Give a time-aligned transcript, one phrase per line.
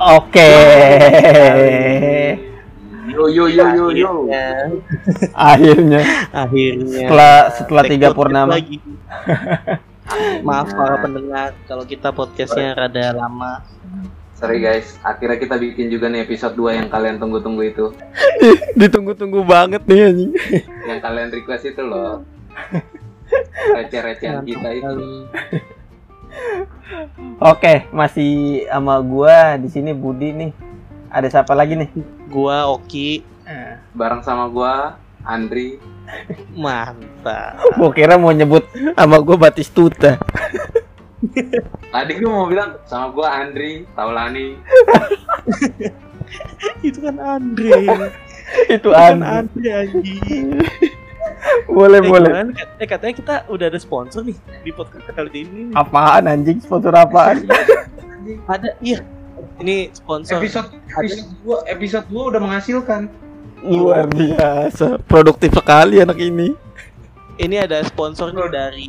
[0.00, 0.48] Oke.
[3.12, 4.12] Yo yo yo yo yo.
[5.36, 6.00] Akhirnya
[6.32, 8.56] akhirnya setelah setelah tiga purnama.
[8.56, 8.80] lagi.
[10.48, 13.60] Maaf para pendengar kalau kita podcastnya rada lama.
[14.40, 17.92] Sorry guys, akhirnya kita bikin juga nih episode 2 yang kalian tunggu-tunggu itu.
[18.72, 20.32] Ditunggu-tunggu banget nih anjing.
[20.88, 22.24] Yang kalian request itu loh.
[23.76, 25.28] Receh-recehan kita itu.
[27.40, 30.52] Oke, masih sama gua di sini Budi nih.
[31.10, 31.90] Ada siapa lagi nih?
[32.30, 33.24] Gua Oki
[33.94, 34.94] Bareng sama gua,
[35.26, 35.82] Andri.
[36.54, 37.58] mantap.
[37.78, 40.18] Gua kira mau nyebut sama gua Batistuta.
[41.90, 44.56] Tadi gue mau bilang sama gua Andri, Taulani.
[46.86, 48.08] Itu kan Andre.
[48.70, 49.46] Itu kan an.
[49.46, 50.64] Andre anjing.
[51.66, 52.30] Boleh Eh, boleh.
[52.76, 55.70] eh katanya kita udah ada sponsor nih di podcast kali ini.
[55.70, 55.74] nih.
[55.74, 56.58] Apaan anjing?
[56.58, 57.46] Sponsor apaan?
[58.46, 59.00] Ada iya.
[59.56, 60.38] Ini sponsor.
[60.38, 63.08] Episode episode gua episode gua udah menghasilkan.
[63.60, 65.00] Luar biasa.
[65.04, 66.52] Produktif sekali anak ini.
[67.36, 68.84] Ini ada sponsor nih dari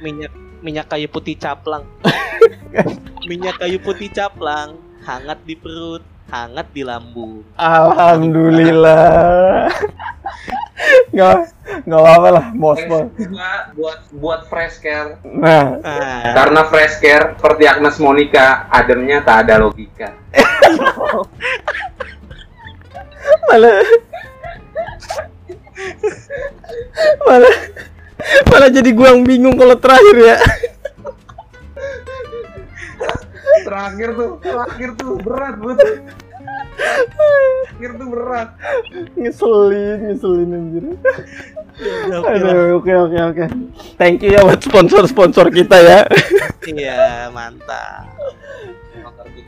[0.00, 1.84] minyak minyak kayu putih caplang.
[3.30, 7.42] minyak kayu putih caplang hangat di perut, hangat di lambung.
[7.54, 9.70] Alhamdulillah.
[11.10, 11.34] Nggak
[11.86, 13.06] nggak apa-apa lah, bos bos.
[13.72, 15.16] Buat buat fresh care.
[15.22, 20.10] Nah, Ah, Karena fresh care seperti Agnes Monica, ademnya tak ada logika.
[23.46, 23.78] malah
[27.24, 27.54] malah
[28.46, 30.36] malah jadi gua yang bingung kalau terakhir ya.
[33.62, 35.78] Terakhir tuh, terakhir tuh berat buat.
[36.74, 38.48] Terakhir tuh berat.
[39.14, 40.84] Ngeselin, ngeselin anjir.
[42.10, 42.32] ya, oke.
[42.34, 43.44] Aduh, oke oke oke.
[43.94, 46.00] Thank you ya buat sponsor-sponsor kita ya.
[46.66, 48.10] Iya, mantap.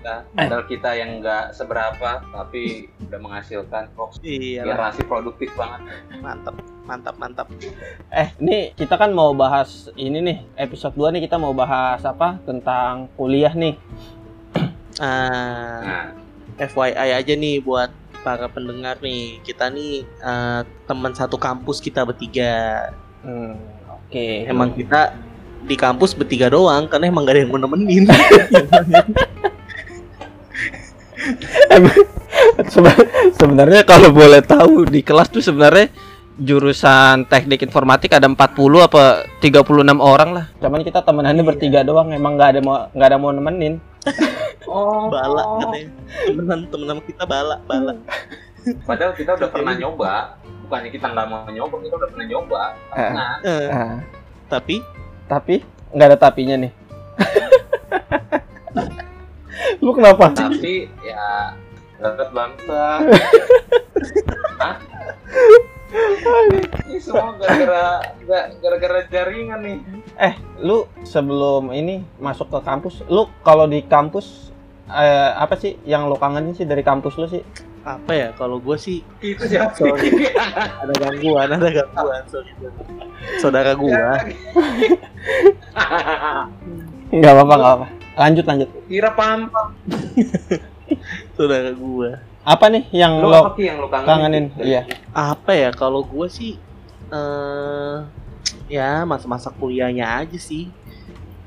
[0.06, 5.82] Kita, modal kita yang nggak seberapa, tapi udah menghasilkan box Iya, generasi produktif banget.
[6.22, 6.54] mantap,
[6.86, 7.46] mantap, mantap.
[8.14, 12.38] Eh, nih kita kan mau bahas ini nih, episode 2 nih kita mau bahas apa?
[12.46, 13.74] Tentang kuliah nih.
[14.96, 16.06] Ah, Nah,
[16.56, 17.90] FYI aja nih buat
[18.22, 22.94] para pendengar nih, kita nih eh, teman satu kampus kita bertiga.
[23.26, 23.58] Hmm,
[23.90, 24.26] oke.
[24.46, 25.18] Emang kita
[25.66, 28.06] di kampus bertiga doang karena emang gak ada yang mau nemenin.
[32.68, 35.88] Seben- sebenarnya kalau boleh tahu di kelas tuh sebenarnya
[36.36, 38.36] jurusan teknik informatik ada 40
[38.78, 39.64] apa 36
[39.96, 40.44] orang lah.
[40.60, 43.80] Cuman kita temenannya bertiga doang, emang nggak ada mau nggak ada mau nemenin.
[44.68, 45.90] oh, bala katanya.
[46.26, 47.96] Temenan temenan kita bala, bala.
[48.84, 52.60] Padahal kita udah pernah nyoba, bukannya kita nggak mau nyoba, kita udah pernah nyoba.
[52.92, 53.96] Eh, Ah,
[54.46, 54.84] tapi
[55.24, 56.72] tapi nggak ada tapinya nih.
[59.86, 60.34] Lu kenapa?
[60.34, 61.54] tapi ya
[62.02, 62.82] dapat bangsa.
[64.60, 64.74] Hah?
[66.90, 69.78] Ini semua gara-gara ga- gara-gara jaringan nih.
[70.18, 74.50] Eh, lu sebelum ini masuk ke kampus, lu kalau di kampus
[74.90, 77.46] eh, apa sih yang lu kangenin sih dari kampus lu sih?
[77.86, 79.70] apa ya kalau gue sih Itu siapa?
[79.78, 80.10] Sorry.
[80.82, 82.18] ada gangguan, ada gangguan.
[82.26, 82.82] Sorry, sorry.
[83.38, 84.18] Saudara gua.
[87.14, 87.86] Nggak apa-apa, nggak apa.
[88.16, 88.68] Lanjut lanjut.
[88.88, 89.52] Kira paham.
[91.36, 92.24] saudara gua.
[92.46, 94.08] Apa nih yang Lu lo apa sih yang lu kangenin?
[94.08, 94.44] kangenin?
[94.56, 94.82] Iya.
[95.12, 96.56] Apa ya kalau gua sih
[97.12, 97.96] eh
[98.70, 100.72] ya masa-masa kuliahnya aja sih.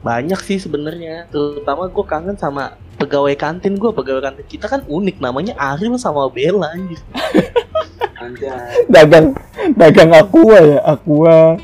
[0.06, 1.26] Banyak sih sebenarnya.
[1.34, 6.28] Terutama gua kangen sama pegawai kantin gua, pegawai kantin kita kan unik namanya Aril sama
[6.30, 7.00] Bella anjir.
[8.92, 9.34] Dagang
[9.80, 11.56] dagang aqua ya aqua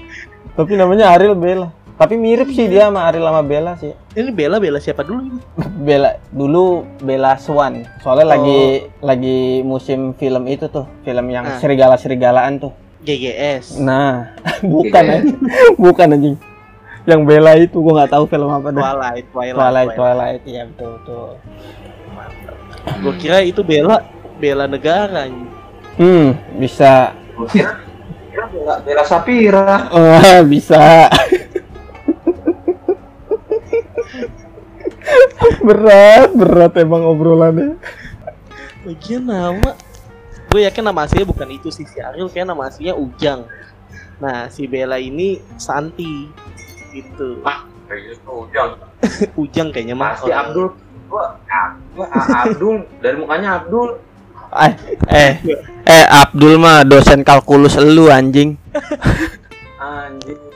[0.56, 4.60] tapi namanya Ariel Bella tapi mirip sih dia sama Ariel sama Bella sih Ini Bella
[4.60, 5.40] Bella siapa dulu ini?
[5.88, 8.32] Bella dulu Bella Swan soalnya Oh.
[8.36, 8.62] lagi
[9.00, 11.58] lagi musim film itu tuh film yang Ah.
[11.58, 13.80] serigala serigalaan tuh GGS.
[13.80, 14.36] nah
[14.66, 15.40] bukan anjing
[15.80, 16.36] bukan anjing
[17.06, 20.90] yang Bella itu gua nggak tahu film apa dah Twilight, Twilight, Twilight Twilight iya betul
[21.00, 21.30] betul
[23.02, 24.04] Gua kira itu Bella
[24.36, 25.30] Bella negara
[25.96, 27.72] hmm bisa Gua kira
[28.36, 29.88] kira bela, bela Sapira.
[29.88, 31.08] Wah, bisa.
[35.66, 37.82] Berat, berat emang obrolannya.
[38.86, 39.74] Lagian nama
[40.46, 43.44] gue yakin nama aslinya bukan itu sih si Ariel kayak nama aslinya Ujang.
[44.22, 46.30] Nah si Bella ini Santi
[46.96, 47.44] gitu.
[47.90, 48.72] Kayaknya tuh Ujang.
[49.44, 50.16] Ujang kayaknya mah.
[50.16, 50.68] Pasti Abdul.
[51.12, 54.00] Gua, ah, gua ah, Abdul dari mukanya Abdul.
[54.56, 54.74] Eh,
[55.12, 55.34] eh,
[55.84, 58.56] eh Abdul mah dosen kalkulus lu anjing.
[59.76, 60.55] Anjir.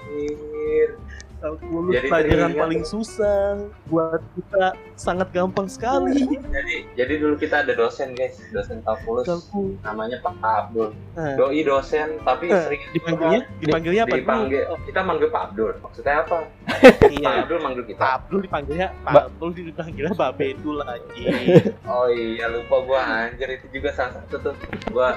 [1.40, 2.60] Kalkulus Jadi pelajaran teringat.
[2.60, 3.40] paling susah
[3.86, 6.28] buat kita sangat gampang sekali.
[6.46, 9.80] Jadi jadi dulu kita ada dosen guys, dosen kalkulus Kalkulus.
[9.80, 10.92] namanya Pak Abdul.
[11.14, 14.16] Nah, Doi dosen tapi Eh, sering dipanggilnya dipanggilnya apa?
[14.16, 15.72] dipanggil kita manggil Pak Abdul.
[15.80, 16.38] Maksudnya apa?
[17.00, 17.30] Pak Iya.
[17.40, 18.00] Abdul manggil kita.
[18.00, 21.24] Pak Abdul dipanggilnya Pak Ba- Abdul dipanggilnya Mbak Bedul lagi.
[21.90, 24.56] Oh iya lupa gua anjir itu juga salah satu tuh.
[24.90, 25.16] Gua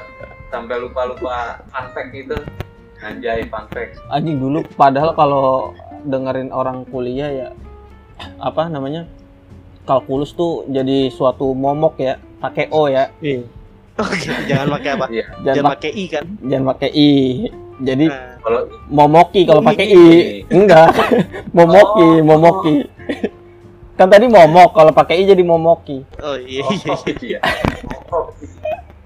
[0.48, 2.38] sampai lupa-lupa fun fact itu.
[2.98, 3.98] Anjay fun fact.
[4.08, 7.48] anjing dulu padahal kalau dengerin orang kuliah ya
[8.38, 9.06] apa namanya
[9.82, 13.42] kalkulus tuh jadi suatu momok ya pakai o ya Iya.
[13.94, 15.06] Oke, jangan pakai apa?
[15.06, 15.24] Iya.
[15.36, 16.24] jangan Jangan pak- pakai i kan?
[16.40, 17.10] jangan pakai i
[17.78, 20.04] jadi Nah, Kalau momoki kalau pakai i
[20.48, 20.88] enggak
[21.56, 22.24] momoki Oh.
[22.24, 22.74] momoki
[23.92, 27.38] kan tadi momok kalau pakai i jadi momoki oh iya oh, iya.
[27.38, 27.38] iya.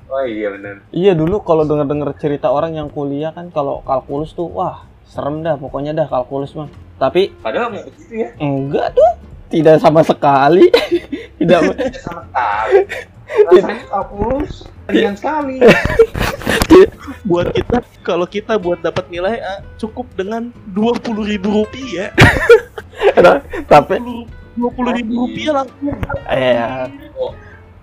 [0.07, 0.75] Oh, iya benar.
[0.91, 5.41] iya dulu kalau denger denger cerita orang yang kuliah kan kalau kalkulus tuh wah serem
[5.41, 8.29] dah pokoknya dah kalkulus mah tapi Padahal nggak begitu ya.
[8.41, 9.11] enggak tuh
[9.47, 10.67] tidak sama sekali
[11.39, 12.79] tidak Tidak sama sekali.
[13.27, 14.53] Rasanya kalkulus
[14.87, 15.57] ringan sekali.
[17.29, 22.15] Buat kita kalau kita buat dapat nilai A cukup dengan dua puluh ribu rupiah.
[23.71, 23.99] tapi
[24.57, 25.99] Dua puluh ribu rupiah langsung.
[26.31, 26.87] eh
[27.19, 27.35] Oh.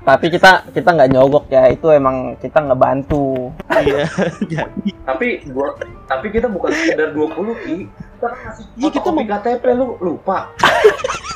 [0.03, 4.07] Tapi kita kita nggak nyogok ya itu emang kita ngebantu Iya.
[4.51, 5.75] Jadi Tapi gua
[6.07, 7.77] tapi kita bukan sekedar 20 ki.
[7.89, 10.51] Kita kan ngasih Iya, kita fotokopi KTP lu lupa.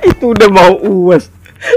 [0.00, 1.28] itu udah mau uas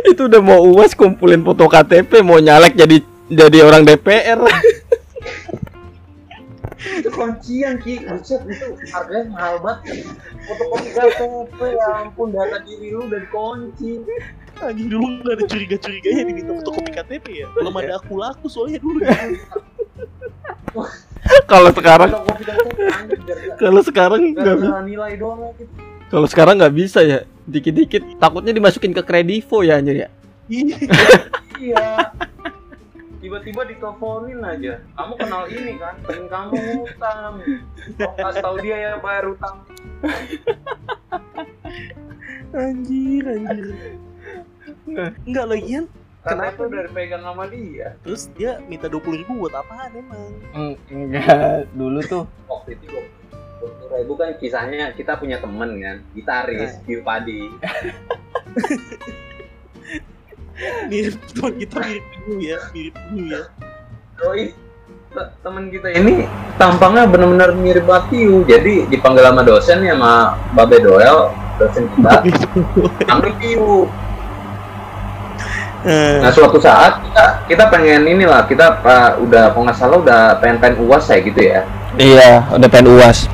[0.07, 4.39] itu udah mau uas kumpulin foto KTP mau nyalek jadi jadi orang DPR
[6.83, 10.07] itu kuncian ki buset itu harganya mahal banget
[10.47, 13.91] fotokopi KTP ya ampun data diri lu udah dikunci
[14.69, 17.47] anjing dulu nggak ada curiga-curiganya diminta fotokopi KTP ya.
[17.55, 18.99] Belum ada aku laku soalnya dulu.
[21.47, 22.11] kalau sekarang
[23.61, 25.73] kalau sekarang nggak nilai doang ya, gitu
[26.09, 30.09] kalau sekarang nggak bisa ya dikit-dikit takutnya dimasukin ke kredivo ya anjir ya
[30.51, 30.75] Iya.
[31.63, 31.89] iya
[33.23, 37.33] tiba-tiba diteleponin aja kamu kenal ini kan temen kamu ngutang
[37.95, 39.63] Kau kasih tahu dia ya bayar utang
[42.53, 43.97] Anjir, anjir.
[45.23, 45.85] Enggak lagian
[46.23, 47.87] karena Kenapa itu udah dipegang sama dia.
[47.99, 50.31] Terus dia minta dua puluh ribu buat apaan emang?
[50.87, 51.67] enggak.
[51.75, 52.87] Dulu tuh waktu itu
[53.59, 57.43] dua puluh ribu kan kisahnya kita punya temen kan gitaris Biu Padi.
[60.87, 63.41] Mirip teman kita mirip dulu ya, mirip dulu ya.
[64.21, 64.43] Doi
[65.11, 68.45] te- temen kita ini tampangnya benar-benar mirip Batiu.
[68.45, 72.21] Jadi dipanggil sama dosen ya sama Babe Doel dosen kita.
[73.09, 73.89] Panggil Piu
[75.83, 80.39] Eh, nah suatu saat kita kita pengen inilah kita uh, udah kalau nggak salah udah
[80.39, 81.67] pengen pengen uas ya gitu ya?
[81.99, 83.27] Iya udah pengen uas.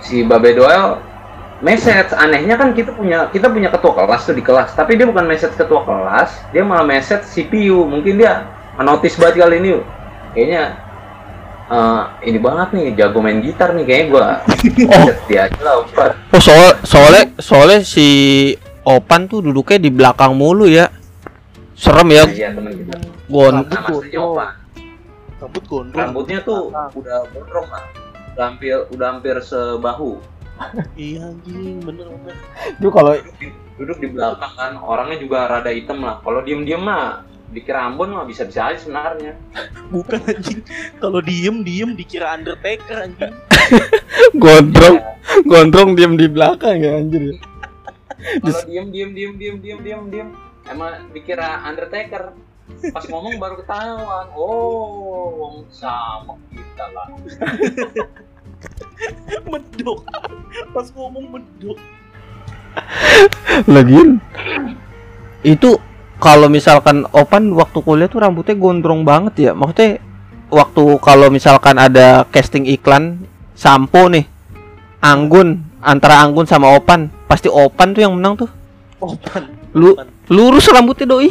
[0.00, 0.96] Si Babe Doel
[1.60, 5.28] message anehnya kan kita punya kita punya ketua kelas tuh di kelas tapi dia bukan
[5.28, 8.48] message ketua kelas dia malah message Piu mungkin dia
[8.80, 9.84] notice banget kali ini.
[10.32, 10.62] Kayaknya
[11.68, 14.28] eh, ini banget nih jago main gitar nih kayaknya gua.
[14.88, 15.84] Message dia aja lah
[16.32, 18.08] oh soal soalnya soalnya si
[18.82, 20.88] Opan tuh duduknya di belakang mulu ya
[21.82, 22.24] serem ya.
[22.30, 22.94] Iya teman kita.
[23.26, 24.30] Gon Rambut gondrong.
[24.30, 24.50] Opan
[25.42, 25.98] Rambut gondrong.
[25.98, 27.84] rambutnya tuh udah gondrong lah
[28.32, 30.22] udah hampir udah hampir sebahu.
[30.94, 32.36] Iya anjing, bener bener.
[32.78, 33.48] itu kalau duduk di,
[33.82, 36.22] duduk di belakang kan orangnya juga rada hitam lah.
[36.22, 39.34] Kalau diem diem mah dikira Ambon mah bisa bisa aja sebenarnya.
[39.90, 40.62] Bukan anjing.
[41.02, 43.34] Kalau diem diem dikira Undertaker anjing.
[44.42, 45.02] gondrong.
[45.50, 47.42] Gondrong diem di belakang ya anjir
[48.22, 50.28] kalau diem diem diem diem diem diem diem
[50.72, 52.32] emang dikira Undertaker
[52.90, 57.06] pas ngomong baru ketahuan oh wong sama kita lah
[59.50, 60.06] Medok.
[60.70, 61.78] Pas ngomong medok.
[63.68, 64.16] lagian
[65.44, 65.76] itu
[66.16, 70.00] kalau misalkan Opan waktu kuliah tuh rambutnya gondrong banget ya maksudnya
[70.48, 74.24] waktu kalau misalkan ada casting iklan sampo nih
[75.04, 78.50] Anggun antara Anggun sama Opan pasti Opan tuh yang menang tuh
[79.02, 79.42] Opan.
[79.76, 80.08] Lu- Opan.
[80.32, 81.28] Lurus rambutnya doi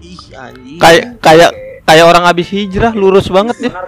[0.00, 0.80] Ih anjing.
[0.80, 1.52] kayak kayak
[1.84, 3.72] kayak orang habis hijrah lurus banget ya.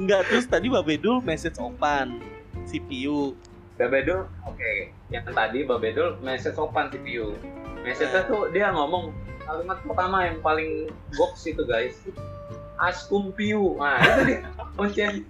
[0.00, 2.16] Enggak terus tadi Mbak Bedul message Opan.
[2.64, 3.36] CPU.
[3.80, 7.32] Babedul oke yang tadi Babedul message sopan si Piu
[7.80, 9.08] message tuh dia ngomong
[9.48, 11.96] kalimat pertama yang paling box itu guys
[12.76, 14.40] Askum Piu nah itu dia
[14.76, 15.24] kuncian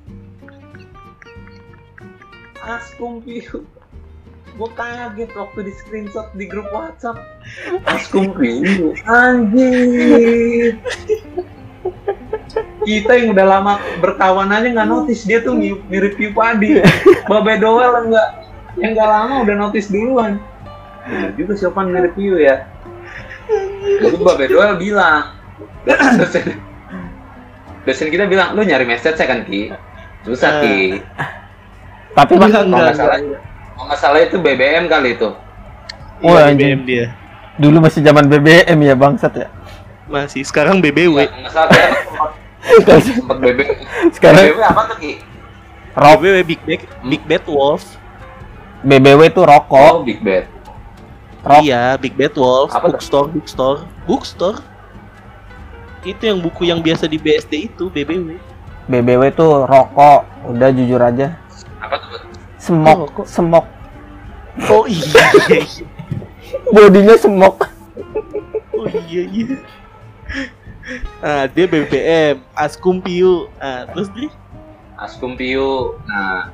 [2.59, 3.63] Askum Piu
[4.55, 7.19] gue kaget waktu di screenshot di grup WhatsApp.
[7.87, 10.79] Askum Piu anjir
[12.83, 15.25] kita yang udah lama berkawan aja nggak notice.
[15.29, 16.81] Dia tuh mi- mirip Piu Padi.
[17.29, 18.29] Babe Doel enggak
[18.81, 20.41] yang nggak lama udah notice duluan.
[21.07, 22.67] Bener juga siapa mirip Piu ya.
[24.03, 25.37] Lalu Babe Doel bilang
[26.19, 26.57] dosen,
[27.89, 29.73] dosen kita bilang lu nyari message saya kan Ki?
[30.25, 31.01] Susah Ki.
[32.11, 33.19] Tapi kalau enggak, nggak salah
[33.81, 35.33] kalau nggak salah itu BBM kali itu
[36.21, 36.69] Wah, Iya, anjing.
[36.69, 37.07] BBM dia.
[37.57, 39.49] dulu masih zaman BBM ya bangsat ya.
[40.05, 41.17] Masih sekarang BBW.
[41.17, 41.73] nggak nggak salah
[42.61, 43.73] sempat sempat BBM
[44.13, 45.13] Sekarang BBM apa tuh Ki
[45.91, 47.85] rok BBW Big Bad Big Bad Wolf.
[48.81, 50.45] BBW itu rokok, oh Big Bad
[51.41, 51.61] Rock.
[51.63, 54.61] Iya, Big Bad Wolf, Apa bookstore, bookstore, bookstore.
[56.03, 58.37] Itu yang buku yang biasa di BSD itu BBW.
[58.87, 60.21] BBW itu rokok.
[60.47, 61.37] Udah jujur aja.
[61.79, 62.09] apa tuh
[62.61, 63.65] Semok, semok.
[64.69, 65.25] Oh iya.
[66.69, 67.65] Bodinya semok.
[68.77, 69.57] oh iya iya.
[71.21, 73.49] Ah, dia BBM, Askum Piu.
[73.57, 74.29] Ah, terus dia
[74.97, 75.97] Askum Piu.
[76.05, 76.53] Nah,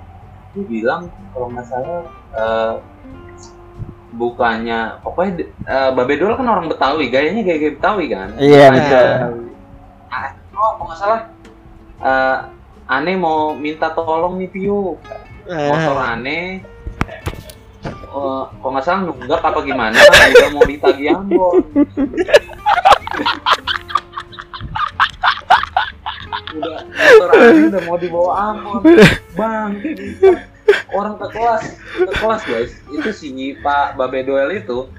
[0.54, 2.75] gue bilang kalau nggak salah eh,
[4.12, 5.32] bukannya pokoknya
[5.64, 8.28] eh, Babe Dol kan orang Betawi, gayanya gaya gaya Betawi kan.
[8.38, 9.06] Iya, Nah, betul.
[10.06, 11.20] ah, Oh, kalau nggak salah
[11.98, 12.38] eh,
[12.86, 14.94] Ane mau minta tolong nih Piu,
[15.47, 16.67] motor ah, Ane.
[17.87, 19.95] eh, kalau nggak salah nunggak apa gimana,
[20.35, 21.55] udah mau ditagih Ambon.
[26.57, 28.83] udah motor Ane udah mau dibawa Ambon.
[29.38, 29.71] Bang,
[30.91, 33.29] orang ke kelas, ke kelas guys, itu si
[33.62, 34.91] Pak Babe Doel itu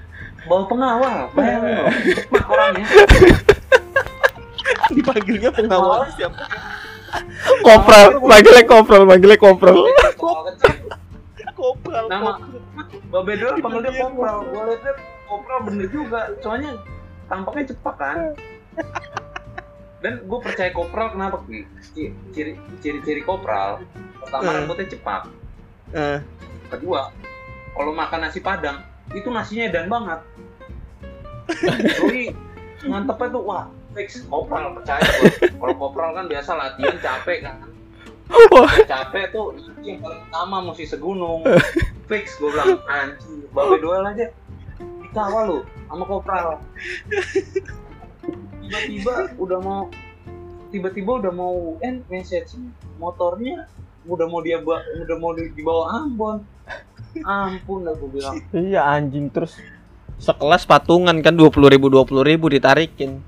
[0.48, 1.92] bawa pengawal, bayangin loh,
[2.48, 2.88] orangnya.
[4.88, 6.48] dipanggilnya pengawal siapa?
[7.64, 9.88] Kopral, manggilnya kopral, manggilnya kopral.
[12.08, 12.38] Nama-.
[13.08, 14.94] Babe Doel panggil dia kopral, gue liatnya
[15.28, 16.72] kopral bener juga, soalnya
[17.28, 18.18] tampaknya cepat kan.
[20.04, 21.42] Dan gue percaya kopral kenapa?
[22.32, 23.82] Ciri ciri-ciri kopral,
[24.22, 24.56] pertama Eh.
[24.62, 25.22] rambutnya cepat,
[25.88, 26.20] Ah,
[26.68, 27.16] kedua
[27.72, 28.84] kalau makan nasi padang
[29.16, 30.20] itu nasinya edan banget
[31.96, 32.28] Doi
[32.84, 35.32] ngantepnya tuh wah fix kopral percaya gua.
[35.48, 37.56] kalau kopral kan biasa latihan capek kan
[38.84, 41.48] capek tuh yang paling utama mesti segunung
[42.08, 44.32] fix gue bilang anjing babe duel aja.
[45.04, 46.60] Dikawal lu sama kopral.
[48.64, 49.82] Tiba-tiba udah mau
[50.68, 52.60] tiba-tiba udah mau end message
[53.00, 53.68] motornya
[54.08, 56.44] udah mau dia udah mau di- dibawa Ambon.
[57.24, 58.36] Ampun lah gue bilang.
[58.52, 59.60] Iya anjing terus
[60.18, 63.20] sekelas patungan kan dua puluh ribu dua puluh ribu ditarikin.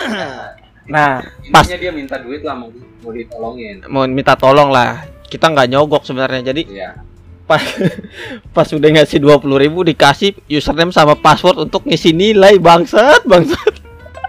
[0.84, 1.64] Nah Pas.
[1.64, 2.68] dia minta duit lah mau,
[3.00, 3.88] mau ditolongin.
[3.88, 5.08] Mau minta tolong lah.
[5.24, 6.90] Kita nggak nyogok sebenarnya jadi iya
[7.44, 7.60] pas
[8.56, 13.74] pas udah ngasih dua puluh ribu dikasih username sama password untuk ngisi nilai bangsat bangsat.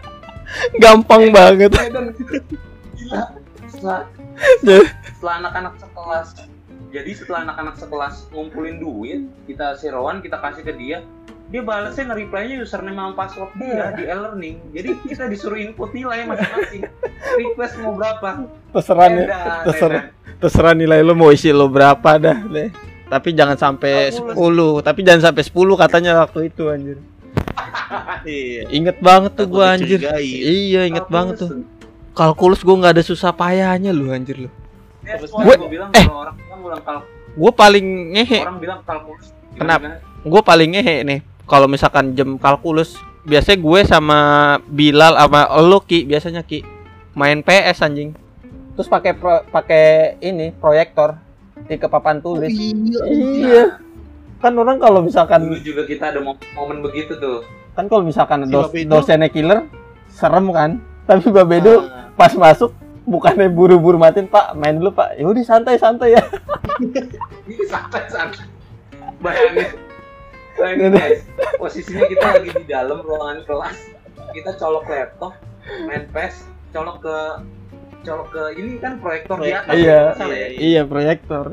[0.84, 1.72] Gampang banget.
[1.76, 1.90] Eh,
[2.96, 3.24] gila.
[3.68, 4.00] Setelah
[5.16, 6.28] setelah anak-anak sekelas
[6.92, 11.04] jadi setelah anak-anak sekelas ngumpulin duit kita seroan kita kasih ke dia
[11.46, 14.58] dia balasnya nge-reply-nya username sama password dia di e-learning.
[14.74, 16.90] Jadi kita disuruh input nilai masing-masing.
[17.38, 18.50] Request mau berapa?
[18.74, 19.08] Terserah
[19.62, 20.04] terserah
[20.42, 22.70] terserah nilai lo mau isi lo berapa dah deh
[23.16, 24.36] tapi jangan sampai 10
[24.82, 26.98] tapi jangan sampai 10 katanya waktu itu anjir.
[28.26, 28.62] Iya.
[28.70, 30.00] inget banget tuh gua anjir.
[30.20, 31.50] iya inget Kalkulus banget tuh.
[32.12, 34.50] kalkulus gua nggak ada susah payahnya lu anjir lu
[35.02, 36.08] Ya, gue- gua bilang eh.
[36.08, 38.40] orang bilang kal- gua paling ngehe.
[38.42, 39.88] orang bilang kalkulus Gimana, Kenapa?
[40.26, 42.98] gue paling ngehe nih kalau misalkan jam kalkulus.
[43.24, 44.20] Biasanya gue sama
[44.66, 46.60] Bilal sama lo Ki biasanya Ki.
[47.14, 48.12] Main PS anjing.
[48.74, 49.86] Terus pakai pro- pakai
[50.20, 51.16] ini proyektor
[51.66, 53.02] di ke papan tulis iya.
[53.10, 53.64] iya
[54.40, 57.42] kan orang kalau misalkan dulu juga kita ada mom- momen begitu tuh
[57.74, 59.66] kan kalau misalkan Si dos, dosennya killer
[60.08, 62.72] serem kan tapi Babedo Ah, pas masuk
[63.06, 66.24] bukannya buru-buru matiin pak main dulu pak yaudah santai santai ya
[67.46, 68.46] Ini santai santai.
[69.22, 69.70] Bayangin.
[70.58, 71.22] Bayangin guys.
[71.56, 73.78] Posisinya kita lagi di dalam ruangan kelas.
[74.34, 75.34] Kita colok laptop,
[75.88, 77.18] main PES, colok ke
[78.06, 79.74] colok ke ini kan proyektor di atas.
[79.74, 80.48] iya ya, nggak salah ya.
[80.56, 81.46] iya proyektor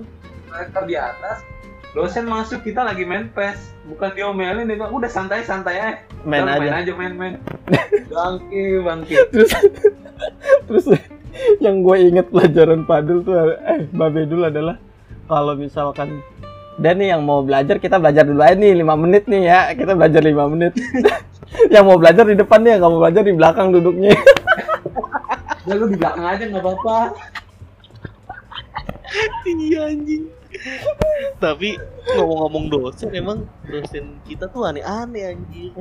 [0.46, 1.38] Proyektor di atas.
[1.92, 6.00] Dosen masuk kita lagi main PES, bukan diomelin dia bilang, udah santai santai aja.
[6.24, 7.34] main aja Main aja main main.
[8.12, 9.16] bangke bangke.
[9.28, 9.52] terus
[10.68, 10.84] terus
[11.58, 14.76] yang gue inget pelajaran padul tuh eh Babedul adalah
[15.24, 16.20] kalau misalkan
[16.76, 19.92] dan nih yang mau belajar kita belajar dulu aja nih lima menit nih ya kita
[19.92, 20.72] belajar lima menit
[21.74, 24.12] yang mau belajar di depan nih yang nggak mau belajar di belakang duduknya
[25.62, 26.98] Ya lu di belakang aja nggak apa-apa.
[29.46, 30.24] iya anjing.
[31.38, 31.78] Tapi
[32.18, 35.72] ngomong-ngomong dosen emang dosen kita tuh aneh-aneh anjing.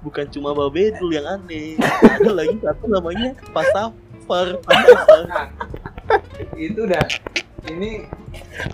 [0.00, 1.76] Bukan cuma Babedul yang aneh.
[2.02, 3.92] Ada lagi satu namanya Pak Saf
[4.28, 4.48] Safar.
[5.28, 5.48] Nah,
[6.56, 7.04] itu udah
[7.68, 7.90] ini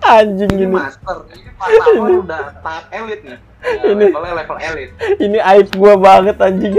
[0.03, 4.91] anjing ini ini master ini Pasafar udah tahap elit nih Ya, Ini- levelnya level elit
[5.25, 6.77] ini aib gua banget anjing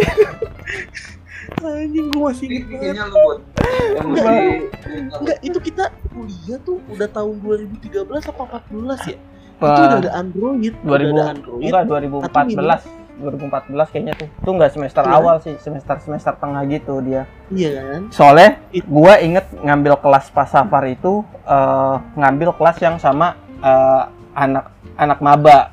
[1.68, 2.70] Anjing gua masih ini ingat.
[2.70, 3.40] bikinnya lu buat
[3.92, 4.36] yang mesti
[5.16, 9.18] Enggak, itu kita kuliah tuh udah tahun 2013 apa 14 ya?
[9.56, 11.62] itu udah ada Android, udah 2000 ada Android.
[11.64, 12.84] enggak Atau 2014
[13.16, 15.16] 2014 kayaknya tuh tuh enggak semester Iya.
[15.16, 18.02] awal sih semester semester tengah gitu dia Iya kan?
[18.12, 18.50] soalnya
[18.84, 24.02] gua inget ngambil kelas pas safar itu eh, ngambil kelas yang sama eh,
[24.34, 25.72] anak anak maba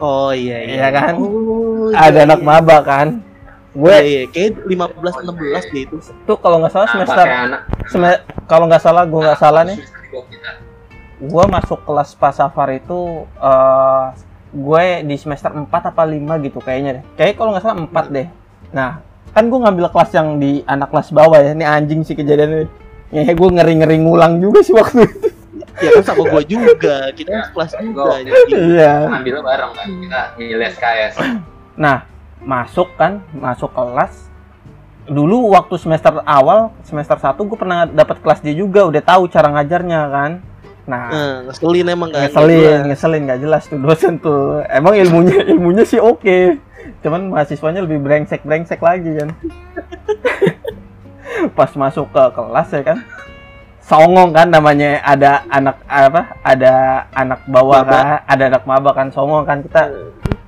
[0.00, 0.74] Oh iya iya.
[0.74, 1.12] Iya kan?
[1.14, 2.48] Oh, ada iya, anak iya.
[2.48, 3.06] maba kan
[3.72, 4.22] gue Iya, iya.
[4.26, 5.96] Kayak 15 16 deh itu.
[6.26, 9.78] tuh kalau nggak salah semester pakai anak seme- kalau nggak salah gua nggak salah nih
[11.22, 13.00] gua masuk kelas pas safar itu
[13.36, 14.04] eh
[14.50, 17.04] gue di semester 4 apa 5 gitu kayaknya deh.
[17.14, 18.26] Kayak kalau nggak salah 4 deh.
[18.70, 18.98] Nah,
[19.30, 21.54] kan gue ngambil kelas yang di anak kelas bawah ya.
[21.54, 22.66] Ini anjing sih kejadiannya.
[23.12, 25.30] Ya gue ngeri-ngeri ngulang juga sih waktu itu.
[25.78, 27.14] Ya kan sama gua juga.
[27.14, 28.02] Kita kan kelas juga.
[28.50, 28.92] Iya.
[29.06, 31.14] ngambilnya bareng kan kita milih SKS
[31.76, 31.96] Nah,
[32.40, 34.28] masuk kan, masuk kelas.
[35.10, 39.48] Dulu waktu semester awal, semester 1 gue pernah dapat kelas dia juga, udah tahu cara
[39.50, 40.32] ngajarnya kan.
[40.88, 42.26] Nah, Nah, ngeselin emang kan.
[42.26, 44.64] ngeselin ngeselin nggak jelas tuh dosen tuh.
[44.66, 46.58] Emang ilmunya ilmunya sih oke.
[47.04, 49.30] Cuman mahasiswanya lebih brengsek brengsek lagi kan.
[51.56, 52.98] Pas masuk ke kelas ya kan.
[53.80, 56.74] Songong kan namanya ada anak apa ada
[57.10, 59.90] anak bawah kan ada anak maba kan songong kan kita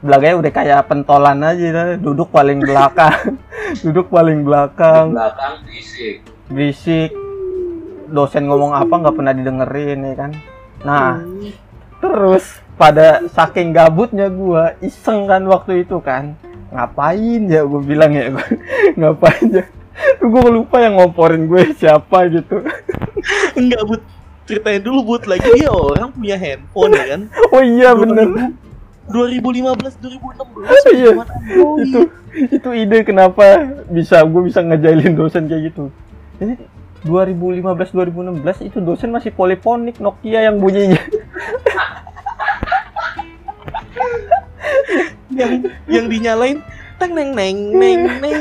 [0.02, 1.86] belakangnya udah kayak pentolan aja dah.
[1.94, 3.38] duduk paling belakang
[3.86, 6.16] duduk paling di belakang belakang fisik
[6.50, 7.10] berisik
[8.10, 10.32] dosen ngomong apa nggak pernah didengerin ya kan
[10.82, 11.54] nah Hmm.
[12.02, 16.34] Terus pada saking gabutnya gua iseng kan waktu itu kan
[16.74, 18.42] ngapain ya gue bilang ya gua
[18.98, 19.64] ngapain ya
[20.18, 22.58] gue lupa yang ngomporin gue siapa gitu
[23.60, 24.02] Enggak, Bud.
[24.50, 25.30] Ceritain dulu, Bud.
[25.30, 27.20] Lagi dia orang punya handphone ya kan.
[27.54, 28.50] oh iya bener
[29.10, 31.10] 2015 2016 Iya.
[31.18, 31.82] Android.
[31.82, 32.00] itu
[32.54, 33.44] itu ide kenapa
[33.90, 35.90] bisa gue bisa ngejailin dosen kayak gitu.
[36.38, 36.54] Jadi
[37.02, 41.02] 2015 2016 itu dosen masih poliponik Nokia yang bunyinya.
[45.32, 45.52] Yang
[45.88, 46.58] yang dinyalain
[47.00, 48.40] teng neng neng neng neng.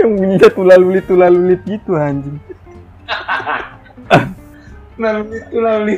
[0.00, 2.40] Yang bunyinya tulalulit tulalulit gitu anjing.
[5.00, 5.94] Lalu itu lalu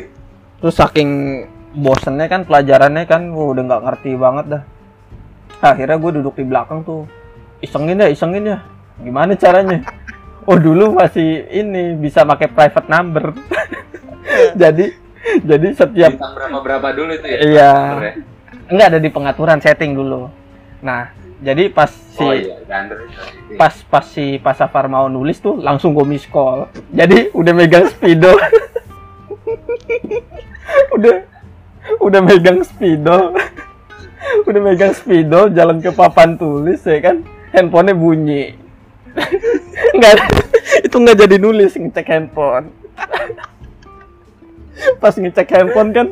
[0.62, 1.10] terus saking
[1.72, 4.62] bosennya kan pelajarannya kan gua udah nggak ngerti banget dah.
[5.62, 7.06] Akhirnya gue duduk di belakang tuh
[7.62, 8.58] isengin ya isengin ya.
[8.98, 9.78] Gimana caranya?
[10.42, 13.30] Oh dulu masih ini bisa pakai private number.
[14.62, 15.02] Jadi
[15.46, 17.38] jadi setiap bintang berapa berapa dulu itu ya?
[17.46, 17.72] Iya.
[18.66, 20.26] Enggak ada di pengaturan setting dulu.
[20.82, 22.54] Nah jadi pas si oh iya
[23.58, 26.66] pas pas si pas Safar mau nulis tuh langsung gue miss call.
[26.90, 28.34] Jadi udah megang spidol
[30.98, 31.14] udah
[31.98, 33.34] udah megang spidol.
[34.46, 37.26] Udah megang spidol jalan ke papan tulis ya kan?
[37.52, 38.44] Handphonenya bunyi.
[39.92, 40.14] Nggak
[40.86, 42.72] itu nggak jadi nulis ngecek handphone.
[45.02, 46.06] Pas ngecek handphone kan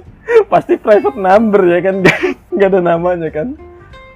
[0.53, 1.97] pasti private number ya kan?
[2.55, 3.57] Nggak ada namanya kan?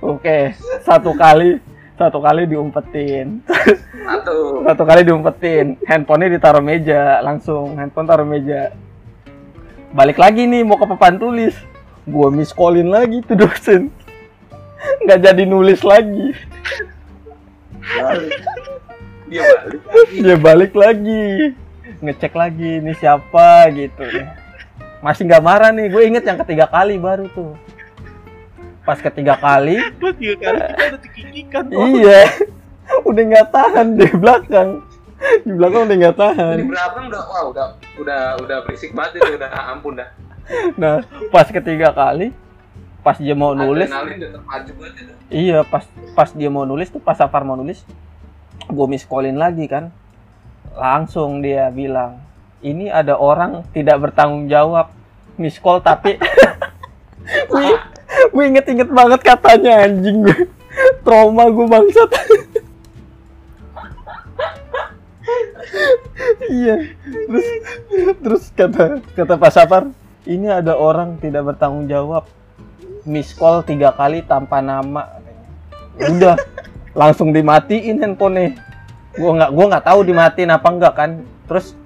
[0.04, 0.52] Oke
[0.84, 1.58] satu kali
[1.94, 3.40] satu kali diumpetin.
[4.04, 4.66] Satu.
[4.66, 5.80] Satu kali diumpetin.
[5.86, 8.74] Handphonenya ditaruh meja langsung handphone taruh meja
[9.94, 11.54] balik lagi nih mau ke papan tulis.
[12.04, 13.88] Gua miss callin lagi tuh dosen.
[15.06, 16.34] Nggak jadi nulis lagi.
[19.30, 19.80] Dia balik
[20.10, 21.54] dia balik lagi.
[22.02, 24.04] Ngecek lagi ini siapa gitu.
[25.00, 27.56] Masih nggak marah nih gue inget yang ketiga kali baru tuh.
[28.84, 29.80] Pas ketiga kali.
[29.96, 30.60] Gua tiga kali
[31.32, 32.20] kita udah iya.
[33.06, 34.84] Udah nggak tahan di belakang
[35.44, 36.56] di belakang udah nggak tahan.
[36.58, 37.66] Di belakang udah wah udah
[38.00, 40.08] udah udah berisik banget itu udah ampun dah.
[40.76, 41.00] Nah,
[41.32, 42.36] pas ketiga kali,
[43.00, 43.88] pas dia mau nulis,
[45.32, 47.80] iya pas pas dia mau nulis tuh pas Safar mau nulis,
[48.68, 49.88] gue miss callin lagi kan,
[50.76, 52.20] langsung dia bilang,
[52.60, 54.92] ini ada orang tidak bertanggung jawab,
[55.40, 56.20] miss call tapi,
[58.34, 60.44] gue inget-inget banget katanya anjing gue,
[61.08, 62.10] trauma gue bangsat.
[66.50, 66.76] iya,
[67.08, 67.48] terus
[68.20, 69.90] terus kata kata Pak Safar,
[70.28, 72.28] ini ada orang tidak bertanggung jawab.
[73.04, 75.20] Miss call tiga kali tanpa nama.
[76.00, 76.40] Udah
[76.96, 78.56] langsung dimatiin handphonenya.
[79.14, 81.10] Gua nggak gua nggak tahu dimatiin apa enggak kan.
[81.44, 81.76] Terus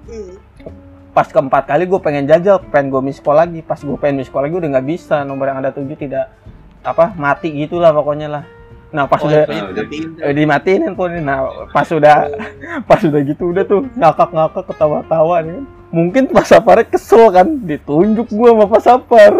[1.09, 3.59] pas keempat kali gue pengen jajal pengen gue miss call lagi.
[3.59, 6.31] Pas gue pengen miss call lagi udah nggak bisa nomor yang ada tujuh tidak
[6.79, 8.43] apa mati gitulah pokoknya lah
[8.89, 9.85] Nah pas Oh, udah udah.
[10.33, 10.89] dimatiin.
[10.89, 12.25] handphone nah pas udah
[12.89, 15.65] pas udah gitu udah tuh ngakak-ngakak ketawa-tawa nih kan.
[15.89, 19.33] Mungkin Pak Saparnya kesel kan ditunjuk gua sama Pak Sapar.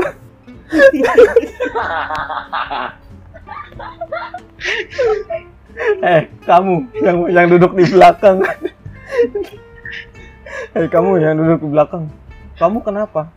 [6.04, 8.44] eh kamu yang yang duduk di belakang.
[10.78, 12.10] eh kamu yang duduk di belakang.
[12.58, 13.30] Kamu kenapa?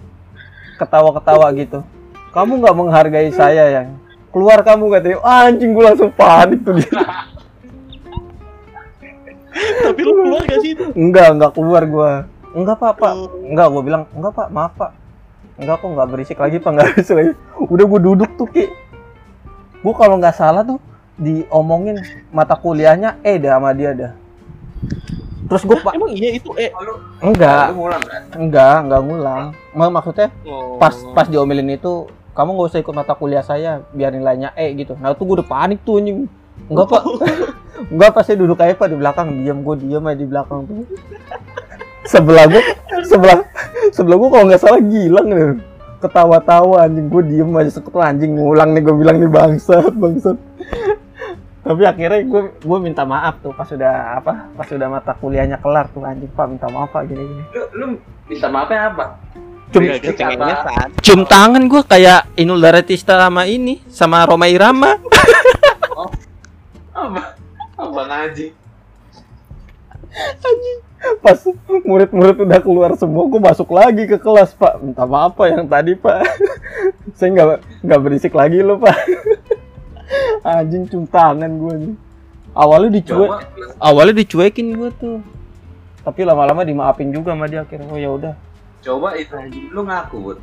[0.77, 1.85] Ketawa-ketawa gitu.
[2.33, 3.89] Kamu nggak menghargai saya yang
[4.33, 5.19] keluar kamu katanya.
[5.23, 7.05] "Ah, anjing gue langsung panik tuh dia.
[9.53, 10.85] Tapi lu keluar gak sih itu?
[10.97, 12.13] enggak enggak keluar gua.
[12.57, 13.13] Enggak pak pak.
[13.13, 13.29] Oh.
[13.45, 14.91] enggak gua bilang enggak pak maaf pak.
[15.61, 16.71] Enggak kok enggak berisik lagi pak.
[16.73, 17.33] Enggak berisik lagi.
[17.69, 18.65] Udah gua duduk tuh ki.
[19.85, 20.81] Gua kalau nggak salah tuh
[21.21, 22.01] diomongin
[22.33, 24.13] mata kuliahnya eh dah sama dia dah.
[25.53, 26.73] Terus gua pak Emang iya itu eh
[27.21, 27.77] enggak.
[28.41, 29.43] enggak enggak ngulang.
[29.77, 30.81] Ma- maksudnya oh.
[30.81, 34.97] pas pas diomelin itu kamu nggak usah ikut mata kuliah saya biar nilainya E gitu.
[34.97, 36.25] Nah tuh gue udah panik tuh anjing.
[36.73, 37.03] Enggak pak.
[37.93, 39.29] Enggak pas saya duduk aja pak di belakang.
[39.45, 40.89] Diam gue diam aja di belakang tuh.
[42.09, 42.63] Sebelah gue
[43.05, 43.45] sebelah
[43.93, 45.61] sebelah gue kalau nggak salah gilang nih.
[46.01, 47.07] Ketawa-tawa anjing.
[47.13, 48.33] Gue diem aja sekut anjing.
[48.33, 50.37] Ngulang nih gue bilang nih bangsat bangsat.
[51.63, 55.93] Tapi akhirnya gue gue minta maaf tuh pas sudah apa pas sudah mata kuliahnya kelar
[55.93, 56.49] tuh anjing pak.
[56.49, 57.87] Minta maaf pak gini gini Lu, lu
[58.25, 59.21] minta maafnya apa?
[59.73, 60.69] Cum- kecengennya apa?
[60.69, 65.01] saat cium tangan gue kayak Inul Daratista sama ini sama Roma Irama.
[66.93, 67.23] Apa?
[67.81, 68.53] Apa ngaji?
[71.25, 71.41] pas
[71.89, 74.77] murid-murid udah keluar semua gue masuk lagi ke kelas pak.
[74.85, 76.21] Minta maaf pak yang tadi pak.
[77.17, 77.49] Saya nggak
[77.81, 78.93] nggak berisik lagi loh pak.
[80.45, 81.95] Anjing cium tangan gue nih.
[82.53, 83.31] Awalnya dicuek
[83.81, 85.19] awalnya dicuekin gue tuh.
[86.05, 87.89] Tapi lama-lama dimaafin juga sama dia akhirnya.
[87.89, 88.35] Oh ya udah
[88.83, 89.33] coba itu
[89.71, 90.39] lu ngaku, Bud.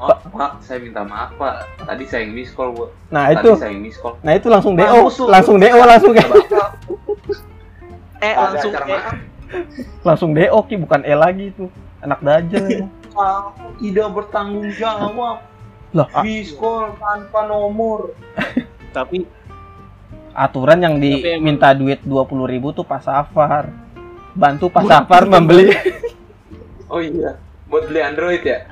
[0.00, 1.84] Oh, Pak, saya minta maaf, Pak.
[1.84, 2.88] Tadi saya yang miss call, Bud.
[3.12, 4.16] nah Tadi itu saya yang miss call.
[4.24, 5.28] nah itu langsung do lu.
[5.28, 6.30] langsung do langsung kayak
[8.24, 9.16] eh langsung makan.
[10.00, 11.68] langsung do ki bukan e lagi tuh
[12.00, 12.86] anak dajal ya.
[13.10, 15.44] Kamu tidak bertanggung jawab.
[15.96, 18.14] lah a- Miss call tanpa nomor.
[18.96, 19.26] tapi
[20.32, 23.68] aturan yang diminta duit 20.000 ribu tuh Pak Safar
[24.32, 25.74] bantu Pak Safar membeli
[26.90, 27.38] Oh iya,
[27.70, 28.66] buat beli Android ya?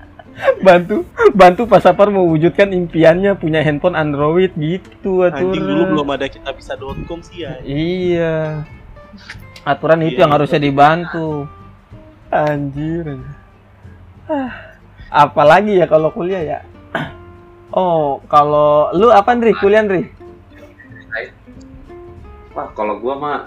[0.63, 1.03] bantu
[1.35, 5.51] bantu Pak Safar mewujudkan impiannya punya handphone Android gitu aturan.
[5.51, 7.59] Anjing dulu belum ada kita bisa.com sih ya.
[7.61, 8.63] iya.
[9.65, 11.29] Aturan itu Iya, yang iya, harusnya tapi- dibantu.
[12.29, 13.25] Anjir anjir.
[14.29, 14.53] ah,
[15.11, 16.59] apalagi ya kalau kuliah ya?
[17.69, 20.07] Oh kalau lu apa Ndri kuliah Ndri
[22.53, 23.39] Wah, kalau gua mah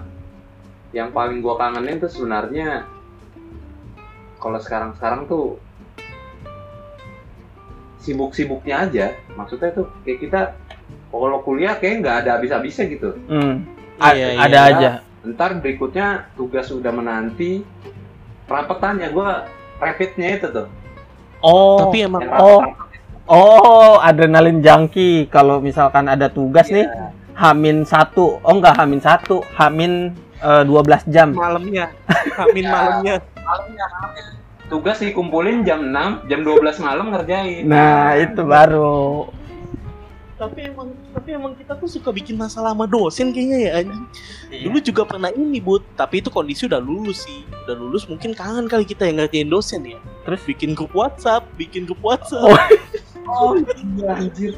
[0.92, 2.84] yang paling gua kangenin tuh sebenarnya
[4.42, 5.62] kalau sekarang-sekarang tuh
[7.98, 9.06] sibuk-sibuknya aja.
[9.32, 10.42] Maksudnya tuh kayak kita
[11.08, 13.10] kalau kuliah kayak nggak ada habis-habisnya gitu.
[13.28, 13.56] hmm.
[14.02, 14.40] A- Iya, iya.
[14.42, 14.90] ada aja
[15.22, 17.62] Ntar berikutnya tugas udah menanti
[18.50, 19.46] rapetannya gua
[19.78, 20.68] rapidnya itu tuh.
[21.40, 22.60] oh Tapi emang Oh.
[23.32, 25.30] Oh, adrenalin junkie.
[25.30, 27.14] Kalau misalkan ada tugas nih, Iya.
[27.32, 28.42] Hamin satu.
[28.42, 29.40] Oh enggak, Hamin satu.
[29.56, 31.32] Hamin eh, 12 jam.
[31.32, 31.94] malamnya,
[32.36, 32.72] amin Ya.
[32.74, 33.16] malamnya.
[33.52, 33.88] Malamnya.
[34.72, 37.68] Tugas dikumpulin jam 6, jam 12 malam ngerjain.
[37.68, 39.28] Nah, itu baru.
[40.40, 44.04] Tapi emang tapi emang kita tuh suka bikin masalah sama dosen kayaknya ya anjing.
[44.48, 44.64] Iya.
[44.66, 45.84] Dulu juga pernah ini, Bud.
[46.00, 47.44] Tapi itu kondisi udah lulus sih.
[47.68, 50.00] Udah lulus mungkin kangen kali kita yang ngerjain dosen ya.
[50.24, 50.42] Terus?
[50.48, 52.48] bikin grup WhatsApp, bikin grup WhatsApp.
[52.48, 52.58] Oh.
[53.32, 54.52] Oh, iya anjir.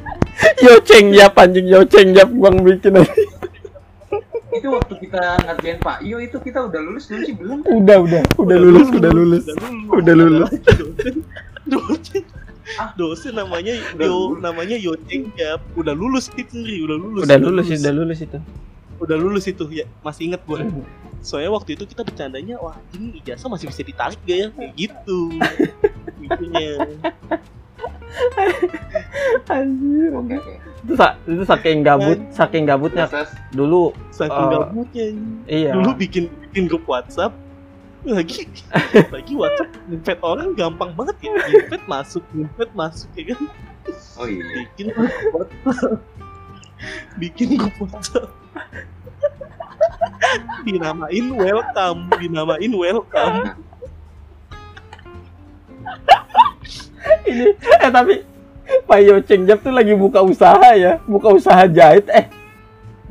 [0.63, 3.11] Yo ceng yap anjing yo ceng yap gua bikin aja.
[4.63, 7.35] Itu waktu kita ngerjain Pak Iyo itu kita udah lulus belum sih?
[7.35, 7.59] Belum.
[7.67, 9.43] Udah, udah, udah lulus, udah lulus.
[9.91, 10.51] Udah lulus.
[10.63, 11.15] Dosen,
[11.67, 12.23] dosen,
[12.79, 12.95] Ah.
[12.95, 14.39] dosen namanya Udah Yo, lulus.
[14.39, 15.59] namanya Yo Cengjap.
[15.75, 17.21] Udah lulus itu sendiri, udah lulus.
[17.27, 18.39] Udah lulus, udah lulus itu.
[19.03, 20.59] Udah lulus itu ya, masih inget gue.
[21.19, 24.47] Soalnya waktu itu kita bercandanya, wah ini ijazah masih bisa ditarik gak ya?
[24.55, 25.19] Kayak gitu.
[26.23, 26.87] Mikirnya.
[29.47, 30.11] Anjir.
[30.13, 30.53] Oke, oke.
[30.83, 33.07] Itu, sa- itu saking gabut, saking gabutnya
[33.49, 33.95] dulu.
[34.09, 34.51] Saking Oh.
[34.51, 35.05] gabutnya.
[35.45, 35.71] Iya.
[35.73, 37.33] Dulu bikin bikin grup WhatsApp
[38.03, 38.51] lagi
[39.15, 43.39] lagi WhatsApp invite orang gampang banget ya invite masuk invite masuk ya kan
[44.19, 44.43] Oh iya.
[44.43, 45.99] bikin grup WhatsApp
[47.15, 48.27] bikin grup WhatsApp
[50.67, 53.55] dinamain welcome dinamain welcome
[57.29, 57.45] Ini
[57.83, 58.13] eh tapi
[58.87, 62.25] Pak Yo Ceng Jap tuh lagi buka usaha ya, buka usaha jahit eh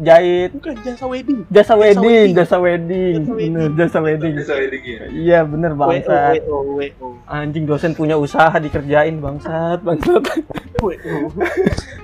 [0.01, 0.51] jahit.
[0.57, 1.39] Bukan jasa wedding.
[1.53, 2.33] Jasa wedding wedding.
[2.35, 3.15] jasa wedding.
[3.15, 3.53] Jasa wedding.
[3.53, 4.35] bener jasa wedding.
[4.41, 5.01] Bisa wedding ya.
[5.13, 6.43] iya bener wo bangsat.
[6.49, 10.23] Wo wo anjing dosen punya usaha dikerjain bangsat bangsat.
[10.81, 10.91] Wo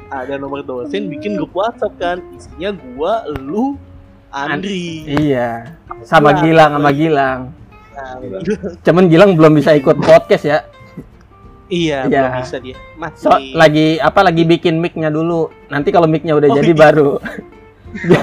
[0.09, 3.81] ada nomor dosen bikin grup WhatsApp kan isinya gua lu
[4.29, 5.09] Andri.
[5.09, 5.72] Iya
[6.05, 6.37] sama.
[6.44, 6.77] Gilang.
[6.77, 7.40] Sama Gilang.
[8.85, 10.67] Cuman Gilang belum bisa ikut podcast ya
[11.68, 12.09] iya Iya.
[12.09, 12.76] belum bisa dia.
[12.96, 15.52] Masih so, lagi apa lagi bikin mic-nya dulu.
[15.68, 16.78] Nanti kalau mic-nya udah Oh, jadi iya.
[16.78, 17.11] baru.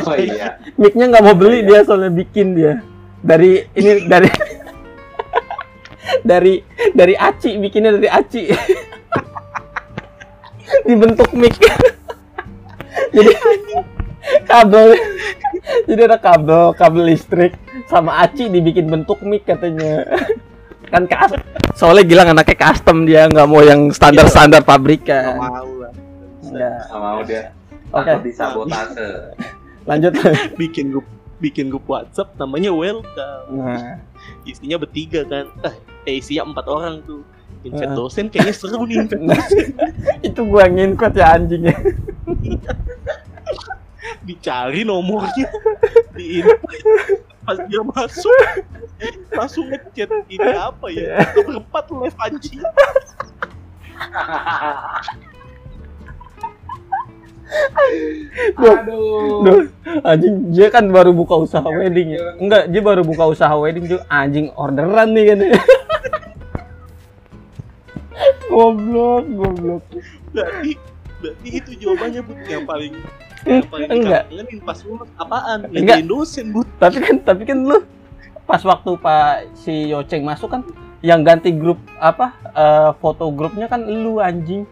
[0.06, 0.62] Oh iya.
[0.78, 2.86] mic-nya nggak mau beli dia soalnya bikin dia.
[3.26, 4.30] Dari ini dari
[6.22, 6.54] dari
[6.94, 8.42] dari aci bikinnya dari aci.
[10.88, 11.58] Dibentuk mic.
[13.10, 13.32] Jadi
[14.46, 14.88] kabel.
[15.90, 17.58] Jadi ada kabel kabel listrik.
[17.86, 20.06] Sama aci dibikin bentuk mic katanya
[20.90, 21.32] kan kas
[21.76, 25.92] soalnya Gilang anaknya custom dia nggak mau yang standar standar nggak pabrikan mau lah.
[26.56, 26.80] Nggak.
[26.88, 27.44] Nggak mau dia.
[27.92, 28.10] Oke.
[28.12, 29.08] Takut disabotase.
[29.90, 30.14] lanjut.
[30.62, 33.52] Bikin grup bikin grup WhatsApp namanya welcome.
[33.52, 34.00] Nah.
[34.48, 35.52] Isinya bertiga kan.
[35.68, 35.76] Eh,
[36.08, 37.22] eh isinya empat orang tuh.
[37.66, 37.98] Invite Heeh.
[37.98, 39.42] dosen kayaknya seru nih invite Nah,
[40.22, 41.74] itu gua nginpet ya anjingnya
[44.24, 45.48] dicari nomornya
[46.14, 46.42] di
[47.46, 48.40] pas dia masuk
[49.34, 52.62] langsung ngechat ini apa ya berempat live anjing
[58.58, 59.46] Aduh.
[59.46, 59.70] Duh,
[60.02, 62.24] anjing dia kan baru buka usaha wedding ya.
[62.42, 65.40] Enggak, dia baru buka usaha wedding juga anjing orderan nih kan.
[68.50, 69.84] goblok, goblok.
[70.32, 70.72] berarti
[71.22, 72.94] berarti itu jawabannya bu yang paling
[73.46, 74.24] yang paling Enggak.
[74.66, 75.60] pas lulus apaan?
[75.72, 76.02] Enggak.
[76.02, 77.78] ngerjain dosen bu Tapi kan tapi kan lu
[78.46, 80.62] pas waktu Pak si Yoceng masuk kan
[81.02, 84.66] yang ganti grup apa eh, foto grupnya kan lu anjing.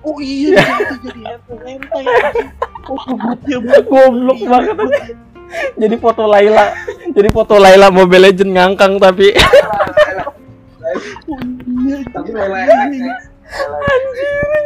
[0.00, 2.48] oh iya itu jadi ente anjing.
[2.88, 4.76] Oh grupnya bu Goblok banget.
[4.76, 5.18] Anjing.
[5.76, 6.72] Jadi foto Laila,
[7.12, 9.36] jadi foto Laila Mobile Legend ngangkang tapi.
[11.28, 11.38] Oh
[11.84, 12.00] iya
[13.44, 14.60] Lele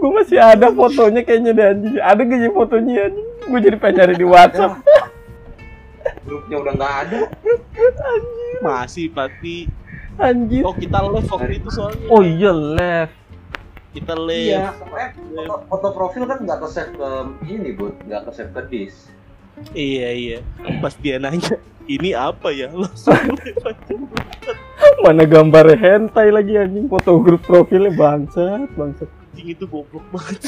[0.00, 1.94] gue masih ada fotonya kayaknya deh anjing.
[2.00, 3.28] Ada gak sih fotonya anjing?
[3.44, 4.72] Gue jadi pengen nyari di WhatsApp.
[6.26, 7.18] grupnya udah nggak ada.
[8.60, 9.66] masih pasti
[10.14, 10.62] Anjir.
[10.62, 13.16] oh kita live waktu itu soalnya Oh iya left.
[13.90, 17.10] kita live Iya, foto, foto profil kan nggak ke save ke
[17.48, 19.08] ini bud, nggak ke save ke disk.
[19.72, 20.38] Iya iya.
[20.78, 21.56] Pas dia nanya,
[21.90, 22.70] ini apa ya?
[22.70, 23.18] Langsung
[25.00, 29.08] Mana gambar hentai lagi anjing foto grup profilnya bangsat, bangsat.
[29.30, 30.40] anjing itu goblok banget.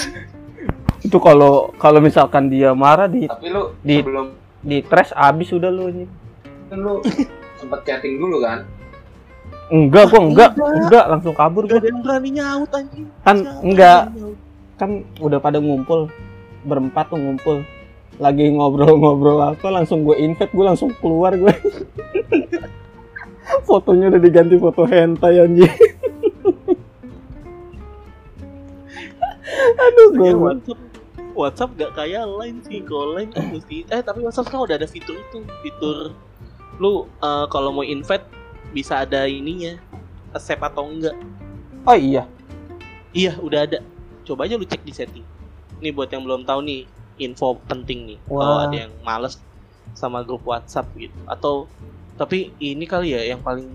[1.00, 4.26] Itu kalau kalau misalkan dia marah di Tapi lu Di- sebelum
[4.62, 6.10] di trash abis udah lu anjing.
[6.70, 7.02] kan lu
[7.58, 8.62] sempet chatting dulu kan?
[9.68, 10.72] Enggak, gua enggak, Enggak.
[10.78, 11.80] enggak langsung kabur gua.
[11.80, 13.06] yang berani nyaut anjing.
[13.24, 14.00] Kan enggak,
[14.76, 16.12] kan udah pada ngumpul
[16.62, 17.64] berempat tuh ngumpul
[18.22, 21.50] lagi ngobrol-ngobrol apa langsung gue invite gue langsung keluar gue
[23.68, 25.66] fotonya udah diganti foto hentai anjing.
[29.82, 30.78] Aduh gue WhatsApp
[31.32, 34.86] WhatsApp gak kayak lain sih kalau lain kan mesti eh tapi WhatsApp sekarang udah ada
[34.88, 36.14] fitur itu fitur
[36.78, 38.24] lu eh, kalau mau invite
[38.72, 39.76] bisa ada ininya
[40.32, 41.16] accept atau enggak.
[41.84, 42.24] Oh iya.
[43.12, 43.78] Iya udah ada.
[44.24, 45.26] Coba aja lu cek di setting.
[45.84, 48.64] Nih buat yang belum tahu nih info penting nih kalau Wah.
[48.64, 49.36] ada yang males
[49.92, 51.66] sama grup WhatsApp gitu atau
[52.14, 53.68] tapi ini kali ya yang paling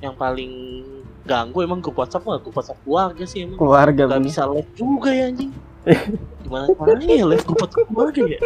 [0.00, 0.50] yang paling
[1.22, 4.26] ganggu emang grup WhatsApp mah grup WhatsApp keluarga sih emang keluarga Gak bener.
[4.26, 5.52] bisa live juga ya anjing
[6.42, 8.40] Gimana caranya ya live grup WhatsApp keluarga ya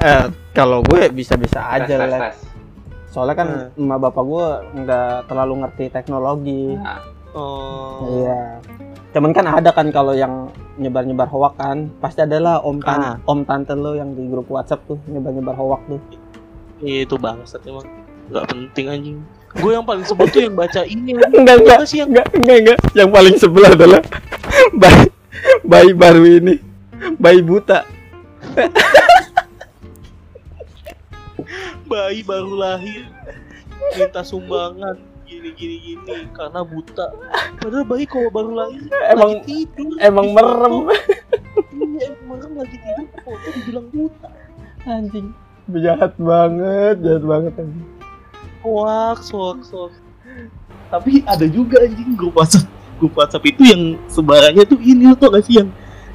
[0.00, 2.38] eh, kalau gue bisa-bisa aja lah tes.
[3.08, 3.80] soalnya kan Hmm.
[3.80, 4.46] emak bapak gue
[4.78, 8.56] nggak terlalu ngerti teknologi Nah, Oh Iya.
[9.12, 10.48] Cuman kan ada kan kalau yang
[10.78, 13.14] nyebar-nyebar hoak kan, pasti adalah om tan Ah.
[13.26, 16.00] om tante lo yang di grup WhatsApp tuh nyebar-nyebar hoak tuh.
[16.78, 17.86] Itu bangsat emang
[18.28, 19.18] Gak penting anjing
[19.56, 21.16] Gue yang paling sebel tuh yang baca ini.
[21.16, 22.78] Enggak enggak sih yang enggak enggak enggak.
[22.92, 24.00] Yang paling sebelah adalah
[24.84, 25.04] bayi
[25.64, 26.54] bayi baru ini.
[27.16, 27.88] Bayi buta.
[31.88, 33.08] bayi baru lahir
[33.96, 35.00] Minta sumbangan
[35.56, 37.06] Gini gini gini Karena buta
[37.56, 40.74] Padahal bayi kalau baru lahir Emang- lagi tidur Emang merem.
[41.72, 44.28] Iya emang merem lagi tidur Foto dibilang buta
[44.88, 45.26] Anjing.
[45.68, 47.88] Jahat banget, jahat banget anjing.
[48.64, 49.92] Hoax, hoax, hoax.
[50.88, 52.64] Tapi ada juga anjing grup WhatsApp.
[52.96, 55.68] Grup WhatsApp itu yang sebarannya tuh ini lo tau gak sih yang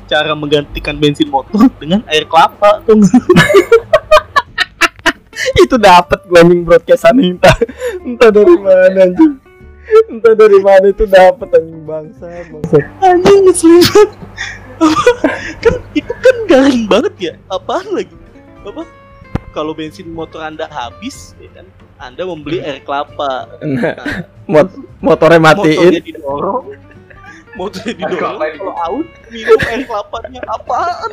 [0.09, 2.97] cara menggantikan bensin motor dengan air kelapa tuh
[5.63, 7.53] Itu dapat gue anjing broadcastan entah
[8.03, 9.33] entah dari mana anjing.
[10.11, 12.75] Entah dari mana itu dapat anjing bangsa, bangsa.
[13.03, 14.09] anjing banget.
[15.63, 17.33] kan itu kan garing banget ya.
[17.51, 18.15] Apaan lagi?
[18.63, 18.83] Apa?
[19.53, 21.67] Kalau bensin motor anda habis ya kan
[22.01, 23.47] anda membeli air kelapa.
[23.61, 24.67] Nah, mot
[24.99, 25.77] motornya matiin.
[25.77, 26.65] motornya didorong.
[27.53, 30.41] Motornya didorong kalau out minum air kelapanya.
[30.51, 31.11] Apaan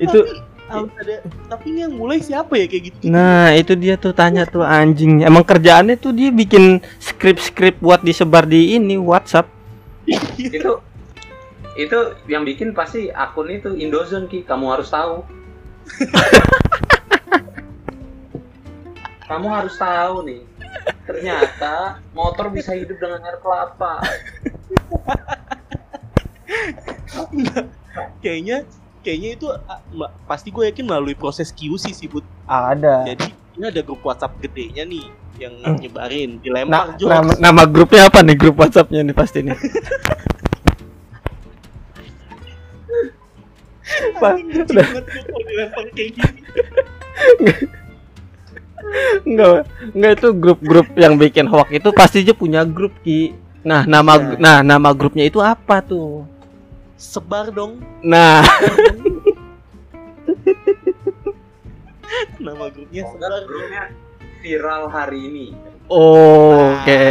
[0.00, 0.18] Itu
[0.70, 1.18] Harus ada
[1.50, 3.10] tapi ini yang mulai siapa ya kayak gitu?
[3.10, 5.26] Nah, itu dia tuh tanya tuh anjing.
[5.26, 9.50] Emang kerjaannya tuh dia bikin skrip-skrip buat disebar di ini WhatsApp.
[10.38, 10.78] itu
[11.74, 11.98] itu
[12.30, 14.46] yang bikin pasti akun itu Indozone ki.
[14.46, 15.26] Kamu harus tahu.
[19.30, 20.42] Kamu harus tahu nih.
[21.06, 24.02] Ternyata motor bisa hidup dengan air kelapa.
[28.22, 28.66] Kayaknya
[29.00, 29.80] kayaknya itu ah,
[30.24, 33.08] pasti gue yakin melalui proses QC sih bud Ada.
[33.08, 35.04] jadi ini ada grup WhatsApp gedenya nih
[35.40, 35.76] yang Hmm.
[35.76, 37.08] nyebarin Nah, dilempar jokes.
[37.08, 38.36] nama, nama grupnya apa nih?
[38.36, 39.56] Grup WhatsAppnya nih pasti nih.
[44.20, 44.86] Pak, udah.
[45.90, 46.40] kayak gini
[49.22, 53.32] Enggak, enggak itu grup-grup yang bikin hoax itu pasti dia punya grup Ki.
[53.62, 54.34] Nah, nama Iya.
[54.40, 56.24] nah nama grupnya itu apa tuh?
[57.00, 57.80] Sebar dong.
[58.04, 58.44] Nah,
[62.38, 63.40] nama grupnya sebar.
[63.44, 63.82] grupnya
[64.40, 65.46] viral hari ini.
[65.88, 67.08] Oke.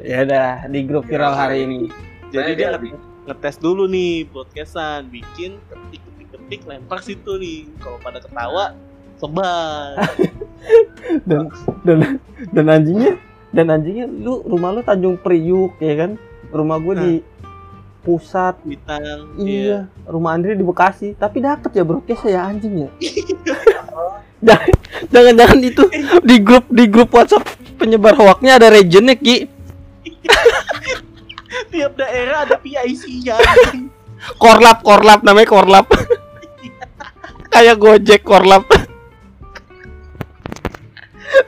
[0.00, 1.88] Ya udah di grup viral hari ini.
[2.30, 7.66] jadi dia jadi- nge- ngetes dulu nih podcastan bikin ketik ketik ketik lempar situ nih.
[7.78, 8.76] Kalau pada ketawa
[9.16, 9.96] sebar.
[11.24, 11.48] Dan
[11.82, 12.20] dan
[12.52, 13.16] dan anjingnya
[13.50, 16.20] dan anjingnya lu rumah lu Tanjung Priuk ya kan?
[16.52, 17.12] Rumah gue di
[18.00, 18.56] pusat.
[18.62, 19.02] bintang
[19.36, 22.90] Iya, rumah Andri di Bekasi, tapi dapet ya broadcast ya anjing ya.
[24.40, 24.78] Jangan-
[25.10, 25.84] Jangan-jangan itu
[26.22, 27.44] di grup di grup WhatsApp
[27.76, 29.44] penyebar hoaknya ada regionnya Ki.
[31.72, 33.36] tiap daerah ada PIC-nya
[34.36, 35.86] Korlap korlap namanya korlap.
[37.52, 38.68] Kayak Gojek korlap.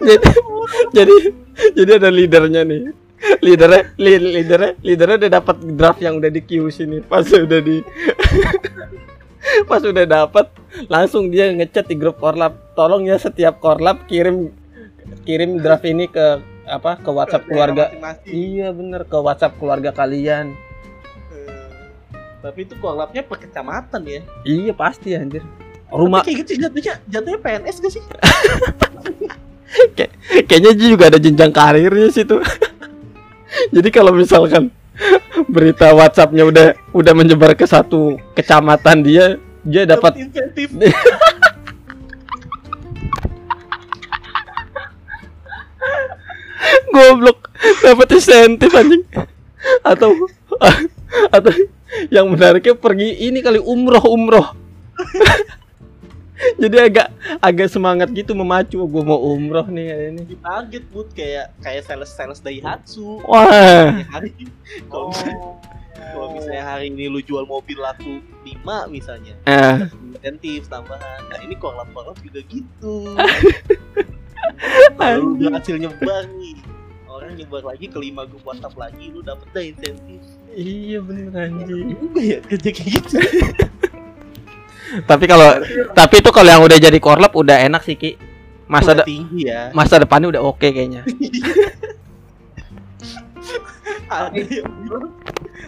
[0.01, 0.29] jadi
[0.95, 1.15] jadi
[1.75, 2.83] jadi ada leadernya nih.
[3.43, 7.01] Leadernya li, leadernya leadernya udah dapat draft yang udah di QC nih.
[7.07, 7.77] Pas udah di
[9.71, 10.47] pas udah dapat
[10.91, 12.75] langsung dia ngechat di grup korlap.
[12.75, 14.51] Tolong ya setiap korlap kirim
[15.23, 17.95] kirim draft ini ke apa ke WhatsApp keluarga.
[18.27, 20.55] Iya bener ke WhatsApp keluarga kalian.
[21.31, 21.69] Eh,
[22.43, 25.47] tapi itu korlapnya per kecamatan ya Iya pasti anjir.
[25.93, 28.03] Rumah Tapi kayak gitu jatuhnya jatuhnya PNS gak sih
[30.49, 32.41] kayaknya dia juga ada jenjang karirnya sih tuh.
[33.71, 34.73] Jadi kalau misalkan
[35.47, 40.75] berita WhatsAppnya udah udah menyebar ke satu kecamatan dia dia dapat insentif.
[46.93, 47.49] Goblok.
[47.83, 49.07] Dapat insentif anjing.
[49.87, 50.13] Atau
[51.31, 51.53] atau
[52.09, 54.57] yang menariknya pergi ini kali umroh umroh
[56.63, 58.81] jadi agak agak semangat gitu memacu.
[58.89, 60.23] Gue mau umroh nih hari ini.
[60.41, 61.09] Target bud.
[61.13, 63.93] Kayak kayak sales sales Daihatsu wah.
[64.11, 64.33] Hari
[64.89, 65.39] kalau misalnya,
[66.13, 69.35] kalau misalnya hari ini lu jual mobil laku 5 misalnya.
[69.45, 69.87] Eh.
[70.17, 71.21] Insentif tambahan.
[71.29, 73.13] Nah ini korlap korlap juga gitu.
[74.99, 76.57] Kalau lu berhasil nyebar nih.
[77.13, 80.23] Orang nyebar lagi ke lima grup WhatsApp lagi lu dapet dah insentif.
[80.57, 81.93] Iya bener anjing.
[81.93, 83.17] Juga ya kerja kayak gitu
[85.09, 85.49] tapi kalau
[85.93, 88.17] tapi itu kalau yang udah jadi korlap udah enak sih ki.
[88.71, 89.69] Masa Udah tinggi ya.
[89.77, 91.05] masa depannya udah oke kayaknya.
[94.13, 95.09] Ada yang bilang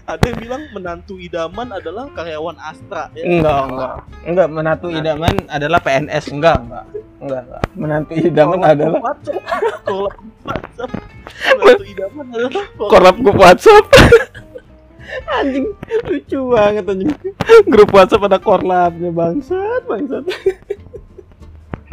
[0.04, 3.24] ada yang bilang menantu idaman adalah karyawan Astra ya.
[3.24, 3.94] Enggak enggak.
[4.28, 6.84] Enggak menantu idaman adalah PNS enggak enggak.
[7.24, 7.62] Enggak, enggak.
[7.72, 9.42] menantu idaman Korlap adalah WhatsApp.
[9.84, 10.90] Korlap WhatsApp
[11.56, 13.84] menantu idaman adalah korlap WhatsApp
[15.28, 15.66] anjing
[16.06, 17.12] lucu banget anjing.
[17.68, 20.24] Grup WhatsApp ada korlapnya bangsat bangsat.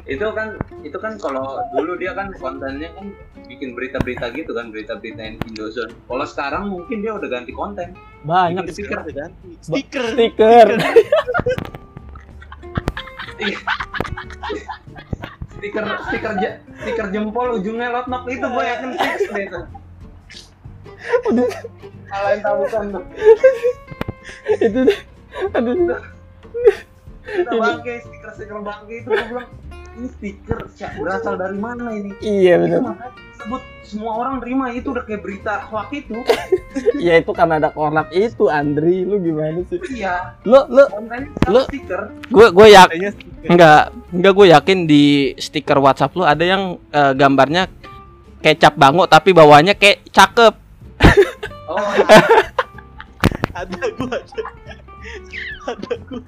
[0.07, 3.15] Itu kan itu kan kalau dulu dia kan kontennya kan
[3.47, 5.93] bikin berita-berita gitu kan berita-berita yang Indozone.
[6.07, 7.95] Kalau sekarang mungkin dia udah ganti konten.
[8.23, 10.03] Banyak Bikin stiker ganti stiker.
[10.15, 10.67] Stiker.
[15.61, 16.33] Stiker stiker
[16.81, 19.61] stiker jempol ujungnya lotnok itu gue yakin fix deh itu
[22.11, 23.03] udah kalian tahu kan tuh
[24.67, 24.81] itu
[25.49, 25.75] aduh.
[27.21, 29.47] Kita bangke stiker stiker bangke itu gue bilang
[29.91, 32.11] ini stiker Cak, berasal dari mana ini?
[32.19, 36.15] Iya itu benar makanya sebut semua orang terima itu udah kayak berita hoax itu.
[36.97, 39.03] Ya itu karena ada korlap itu Andri.
[39.03, 39.79] Lu gimana sih?
[39.91, 40.39] Iya.
[40.43, 40.83] Lu lu
[41.47, 42.11] Lu- stiker.
[42.25, 43.47] gue gue yak Kayaknya stiker.
[43.47, 43.81] enggak
[44.11, 45.03] enggak gue yakin di
[45.35, 47.67] stiker WhatsApp lu ada yang eh, gambarnya
[48.39, 50.53] kecap bango tapi bawahnya kayak cakep
[51.71, 51.79] Oh,
[53.61, 54.43] ada gua ada
[55.67, 56.21] ada gua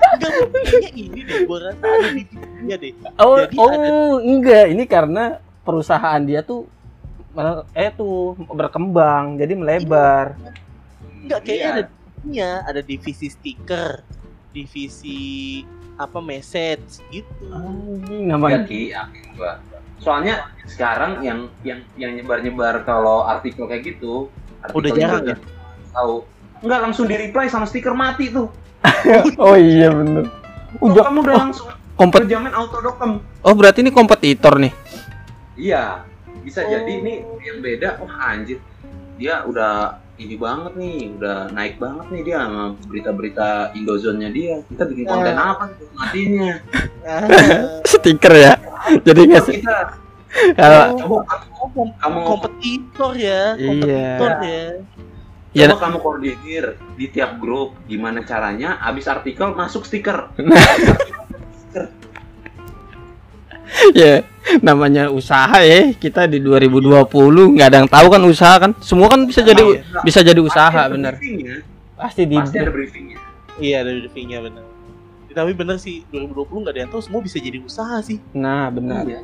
[0.00, 0.32] Enggak,
[0.64, 2.24] kayaknya ini deh, gua rasa ada di
[2.66, 2.92] deh.
[3.16, 5.24] Oh, Jadi oh ada- enggak, ini karena
[5.62, 6.66] perusahaan dia tuh
[7.72, 10.34] eh tuh berkembang, jadi melebar.
[11.22, 11.70] Enggak, kayaknya Iya.
[11.70, 13.90] ada divisinya, ada divisi stiker,
[14.50, 15.20] divisi
[15.94, 17.44] apa message gitu.
[17.52, 18.64] Anjing ya namanya.
[18.64, 18.90] Ki,
[19.36, 19.60] gua.
[20.00, 24.32] Soalnya sekarang yang yang yang nyebar-nyebar kalau artikel kayak gitu,
[24.70, 25.34] Udah jarang itu
[25.90, 26.14] Tahu.
[26.60, 28.46] Enggak langsung di reply sama stiker mati tuh.
[29.40, 30.28] Oh iya bener.
[30.78, 32.24] Oh, Udah kamu udah langsung kompet.
[32.30, 33.20] auto dokem.
[33.42, 34.72] Oh berarti ini kompetitor nih.
[35.56, 36.04] Iya,
[36.40, 36.68] bisa Oh.
[36.68, 38.00] jadi ini yang beda.
[38.00, 38.60] Wah anjir,
[39.16, 44.54] dia udah ini banget nih, udah naik banget nih dia sama berita-berita Indozone-nya dia.
[44.68, 45.56] Kita bikin konten Ah.
[45.56, 46.52] apa matinya?
[47.90, 48.52] Stiker ya.
[49.00, 49.54] Jadi nggak sih.
[49.60, 49.78] Kita
[50.30, 53.66] Kalau oh, kamu kamu kompetitor ya, Iya.
[53.66, 54.64] kompetitor ya.
[55.50, 55.66] Ya.
[55.66, 56.64] coba kamu koordinir
[56.94, 60.30] di tiap grup gimana caranya abis artikel masuk stiker.
[63.98, 64.22] ya
[64.62, 65.90] namanya usaha ya.
[65.90, 67.10] Kita di 2020
[67.58, 68.70] nggak ada yang tahu kan usaha kan.
[68.78, 69.82] Semua kan bisa jadi Iya.
[70.06, 71.14] bisa jadi usaha Pasti ada bener.
[71.18, 71.56] briefingnya.
[71.98, 73.18] Pasti di Pasti ada briefingnya.
[73.58, 74.64] Iya, ada briefingnya benar.
[75.30, 78.18] Tapi bener sih 2020 nggak ada yang tahu semua bisa jadi usaha sih.
[78.34, 79.02] Nah benar.
[79.02, 79.22] Iya.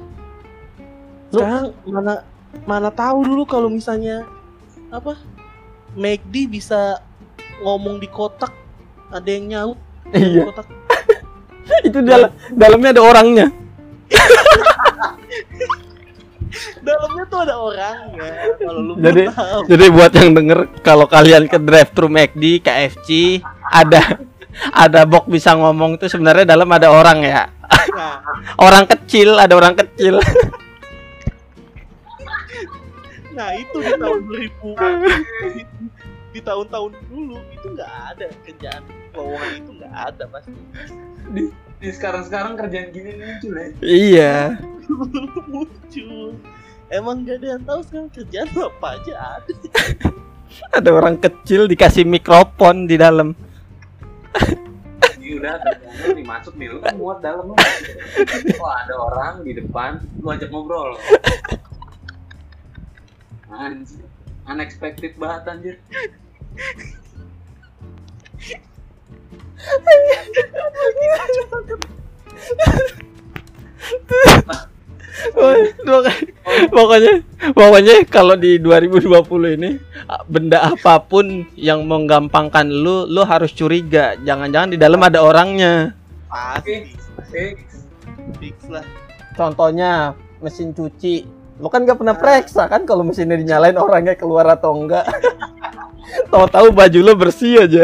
[1.29, 1.43] Lu-
[1.87, 2.23] mana
[2.65, 4.25] mana tahu dulu kalau misalnya
[4.89, 5.19] apa
[5.93, 7.01] McD bisa
[7.59, 8.53] ngomong di kotak
[9.09, 10.45] ada yang nyaut di Iya.
[10.47, 10.67] kotak
[11.89, 13.47] Itu dalam dalamnya ada orangnya.
[16.79, 21.59] dalamnya tuh ada orangnya kalau lu Jadi- tahu Jadi buat yang denger kalau kalian ke
[21.59, 23.09] drive thru McD, KFC,
[23.67, 24.23] ada
[24.87, 27.51] ada box bisa ngomong tuh sebenarnya dalam ada orang ya.
[27.93, 28.23] nah,
[28.57, 30.23] Orang kecil, ada orang kecil.
[33.37, 35.77] Nah itu di tahun 2000
[36.37, 38.83] di tahun-tahun dulu itu nggak ada kerjaan
[39.17, 40.53] lowongan itu nggak ada pasti
[41.77, 43.67] Di sekarang-sekarang kerjaan gini muncul ya.
[43.85, 44.37] iya.
[45.53, 46.33] muncul
[46.93, 49.53] emang gak ada yang tahu sekarang kerjaan apa aja ada
[50.73, 53.35] Ada orang kecil dikasih mikrofon di dalam.
[55.19, 57.55] Ini udah kerjaan nih masuk nih lu kan muat dalam lu.
[58.57, 60.97] Wah ada orang di depan, lu ajak ngobrol.
[63.47, 64.03] Anjir,
[64.51, 65.77] unexpected banget anjir.
[76.71, 77.15] Pokoknya
[77.57, 79.71] pokoknya kalau di 2020 ini
[80.29, 84.19] benda apa pun yang menggampangkan lu lu harus curiga.
[84.21, 85.95] Jangan-jangan di dalam ada orangnya.
[86.29, 86.95] Pasti.
[87.33, 87.59] Fix.
[88.39, 88.85] fix lah.
[89.35, 94.77] Contohnya mesin cuci lu kan gak pernah periksa kan kalau mesinnya dinyalain orangnya keluar atau
[94.77, 95.09] enggak?
[96.33, 97.83] Tahu-tahu baju lu bersih aja.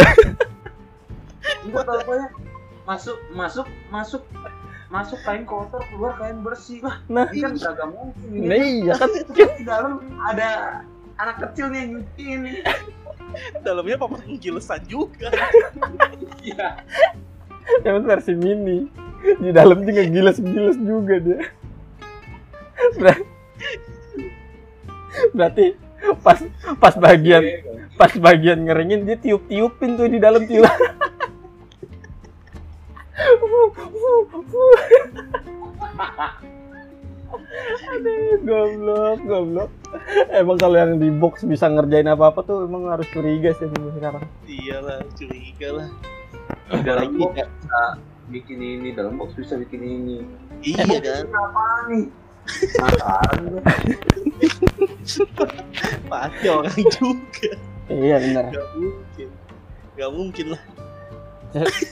[2.84, 4.22] Masuk masuk masuk
[4.92, 6.84] masuk kain kotor keluar kain bersih.
[6.84, 8.44] Wah nah ini kan beragam mungkin ini.
[8.44, 9.10] nah iya kan
[9.56, 9.92] di dalam
[10.28, 10.50] ada
[11.16, 12.52] anak kecil nih yang nyuci ini.
[13.64, 15.32] Dalamnya papa gilesan juga.
[16.44, 16.76] Iya.
[17.86, 18.90] Yang versi mini.
[19.38, 21.40] Di dalam juga giles-giles juga dia.
[22.98, 23.31] Ber-
[25.42, 25.74] berarti
[26.22, 26.38] pas
[26.78, 27.42] pas bagian
[27.98, 30.70] pas bagian ngeringin dia tiup-tiupin tuh di dalam tiup.
[37.92, 39.70] Aduh, goblok, goblok.
[40.32, 44.24] Emang kalau yang di box bisa ngerjain apa-apa tuh emang harus curiga sih sekarang.
[44.48, 45.88] iyalah curiga lah.
[46.72, 47.82] Di dalam box ya, bisa
[48.32, 50.16] bikin ini dalam box bisa bikin ini.
[50.64, 51.24] Iya kan?
[51.28, 52.04] apa nih?
[52.42, 53.62] Penasaran
[56.10, 57.50] pasti orang juga.
[57.90, 58.44] Iya benar.
[58.54, 59.28] gak mungkin.
[59.98, 60.62] Gak mungkin lah.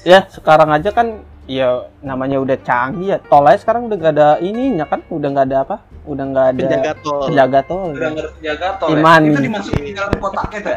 [0.09, 3.19] Ya sekarang aja kan ya namanya udah canggih ya.
[3.21, 5.77] Tol aja sekarang udah gak ada ininya kan udah nggak ada apa?
[6.09, 7.21] Udah nggak ada penjaga tol.
[7.29, 9.21] penjaga tol udah nggak ada penjaga tol Iman.
[9.21, 9.29] ya?
[9.29, 10.77] itu dimasukin di dalam kotaknya tuh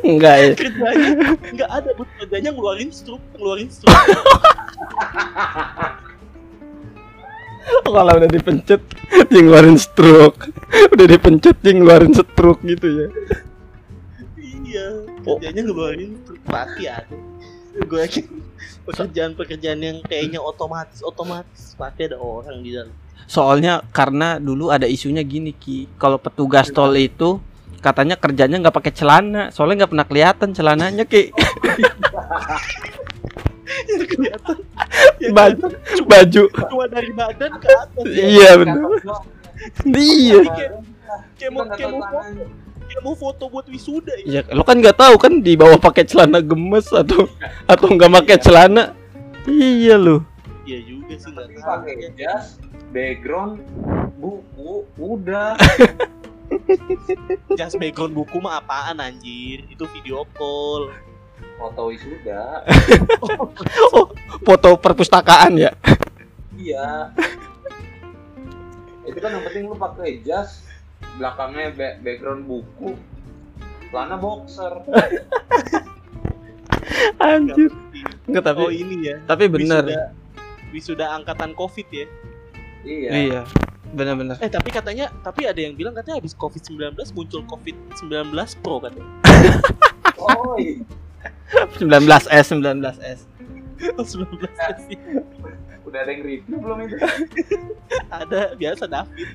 [0.08, 0.48] enggak ya.
[0.56, 1.10] Kerjanya
[1.54, 3.92] nggak ada buat kerjanya ngeluarin struk ngeluarin struk
[7.84, 8.82] kalau udah dipencet
[9.28, 10.50] dia ngeluarin stroke.
[10.94, 13.06] Udah dipencet dia ngeluarin stroke gitu ya.
[14.40, 14.86] Iya
[15.26, 17.16] kerjanya ngeluarin struk pasti ada
[17.70, 18.26] gue yakin
[18.84, 22.94] pekerjaan-pekerjaan yang kayaknya otomatis otomatis pasti ada orang di dalam.
[23.30, 25.86] Soalnya karena dulu ada isunya gini ki.
[25.94, 27.38] Kalau petugas tol itu
[27.78, 29.54] katanya kerjanya nggak pakai celana.
[29.54, 31.30] Soalnya nggak pernah kelihatan celananya ki.
[33.90, 34.56] Yang kelihatan.
[34.90, 35.66] yang baju
[36.06, 38.24] baju cuma dari badan ke atas ya.
[38.26, 38.78] iya bener
[39.96, 40.72] iya kayak
[42.90, 44.42] Kayak mau foto, buat wisuda ya.
[44.42, 47.30] Ya, lo kan nggak tahu kan di bawah pakai celana gemes atau
[47.70, 48.42] atau nggak pakai Iya.
[48.42, 48.84] celana.
[49.46, 50.26] Iya lo.
[50.66, 52.58] Iya juga sih nggak pakai jas,
[52.90, 53.62] background,
[54.18, 55.54] buku, udah.
[57.58, 59.62] Just background buku mah apaan anjir?
[59.70, 60.90] Itu video call.
[61.60, 62.64] Foto wisuda.
[64.48, 65.76] Foto perpustakaan ya.
[66.56, 67.12] Iya.
[69.04, 70.64] Itu kan yang penting lu pakai jas,
[71.20, 72.96] belakangnya ba- background buku,
[73.92, 74.72] celana boxer.
[77.20, 77.70] Anjir.
[78.24, 79.16] Enggak tapi Oh ini ya.
[79.28, 79.84] tapi bener.
[79.84, 80.02] Wisuda,
[80.72, 82.06] wisuda angkatan covid ya.
[82.80, 83.10] Iya.
[83.12, 83.40] Iya.
[83.90, 84.38] Bener-bener.
[84.38, 88.32] Eh tapi katanya, tapi ada yang bilang katanya habis covid 19 muncul covid 19
[88.64, 89.10] pro katanya.
[90.20, 90.84] Oh iya.
[91.76, 93.20] 19S 19S.
[93.96, 94.44] Oh 19
[94.86, 94.98] sih.
[95.88, 96.96] Udah ada yang review belum itu?
[98.12, 99.28] Ada biasa David.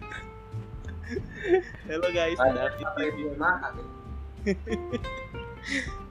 [1.89, 2.87] Halo guys, David.
[2.97, 3.87] review mana nih?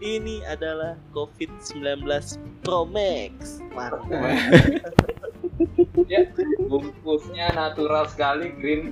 [0.03, 2.03] Ini adalah COVID-19
[2.66, 3.62] Pro Max.
[3.72, 4.11] Mantap.
[6.11, 6.27] Ya,
[6.66, 8.91] bungkusnya natural sekali green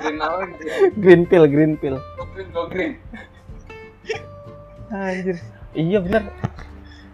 [0.00, 2.00] green apa green Green pill, green pill.
[2.16, 2.92] go green go green
[4.88, 5.36] Anjir.
[5.74, 6.22] Iya bener.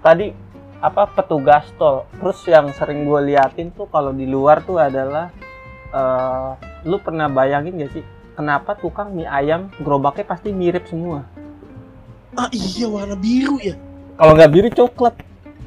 [0.01, 0.33] Tadi
[0.81, 2.09] apa petugas tol.
[2.21, 5.33] Terus yang sering gue liatin tuh kalau di luar tuh adalah
[5.95, 6.51] eh
[6.87, 8.05] lu pernah bayangin gak sih
[8.37, 11.25] kenapa tukang mie ayam gerobaknya pasti mirip semua?
[12.37, 13.75] Ah iya warna biru ya.
[14.21, 15.15] Kalau nggak biru coklat.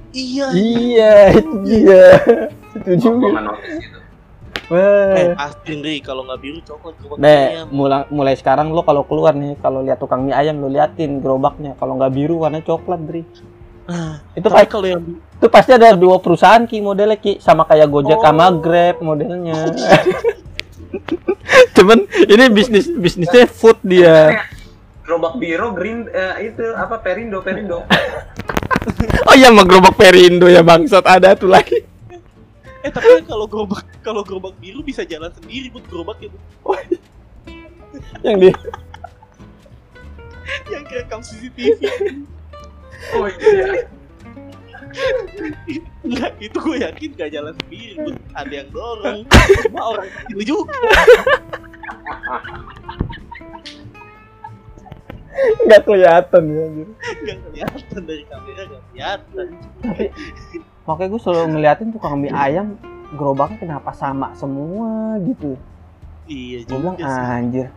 [0.09, 0.45] Iya.
[0.53, 2.05] Iya, itu dia.
[2.81, 3.29] itu gue juga.
[4.69, 4.75] Eh
[5.25, 5.33] Wah.
[5.35, 7.65] pasti nih kalau nggak biru coklat gerobak ayam.
[7.69, 11.73] mulai mulai sekarang lo kalau keluar nih, kalau lihat tukang mie ayam lo liatin gerobaknya.
[11.75, 13.25] Kalau nggak biru warna coklat, Dri.
[13.83, 17.65] Nah, Itu tapi pa- kalau yang itu pasti ada dua perusahaan ki modelnya ki sama
[17.65, 18.21] kayak Gojek Oh.
[18.21, 19.57] sama Grab modelnya.
[21.73, 24.45] Cuman ini bisnis bisnisnya food dia.
[25.01, 27.81] gerobak biru green eh, itu apa perindo perindo
[29.25, 31.81] Oh iya sama gerobak Perindo ya bangsat ada tuh lagi.
[32.79, 36.39] Eh tapi kalau gerobak kalau gerobak biru bisa jalan sendiri buat gerobak ya Bu.
[38.25, 38.49] Yang di
[40.69, 41.79] yang kerekam CCTV.
[43.15, 43.85] oh iya
[46.01, 48.09] Enggak, itu gue yakin gak jalan sendiri, Bu.
[48.33, 49.21] ada yang dorong.
[49.69, 50.73] Cuma orang kecil juga.
[55.39, 56.89] nggak kelihatan ya anjir.
[56.99, 59.47] Gak kelihatan dari kamera, gak kelihatan.
[60.89, 62.73] Makanya gue selalu ngeliatin tukang mie ayam
[63.13, 65.53] gerobaknya kenapa sama semua gitu.
[66.25, 67.05] Iya Gue bilang sih.
[67.05, 67.67] anjir.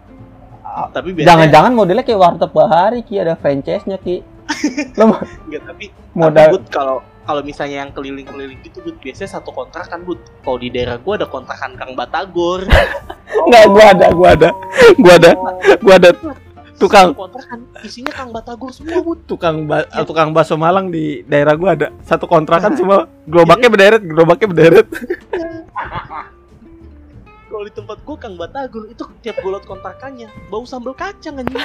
[0.65, 4.25] Ah, Tapi biasanya Jangan-jangan modelnya kayak warteg bahari ki ada franchise-nya ki.
[4.99, 5.13] Lo
[5.45, 5.85] enggak, tapi
[6.17, 10.19] modal kalau kalau misalnya yang keliling-keliling gitu, Bud, biasanya satu kontrakan, Bud.
[10.43, 12.67] Kalau di daerah gua ada kontrakan Kang Batagor.
[13.47, 14.49] Enggak, gua ada, gua ada.
[14.99, 15.31] Gua ada,
[15.79, 16.11] gua ada
[16.83, 19.19] tukang kontrakan isinya Kang Batagor semua, Bud.
[19.31, 21.95] tukang ba- eh, tukang bakso Malang di daerah gua ada.
[22.03, 24.87] Satu kontrakan semua gerobaknya berderet, gerobaknya berderet.
[27.53, 31.63] Kalau di tempat gua Kang Batagor itu tiap liat kontrakannya bau sambal kacang anjing.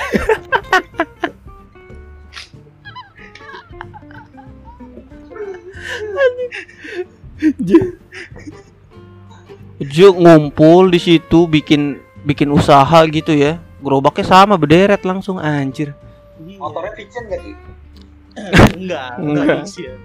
[9.78, 13.61] Juk ngumpul di situ bikin bikin usaha gitu ya.
[13.88, 15.95] Gerobaknya sama berderet langsung anjir.
[16.38, 17.55] motornya Vincent gak sih
[18.77, 19.47] enggak, Enggak.
[19.47, 19.95] enggak sih ya.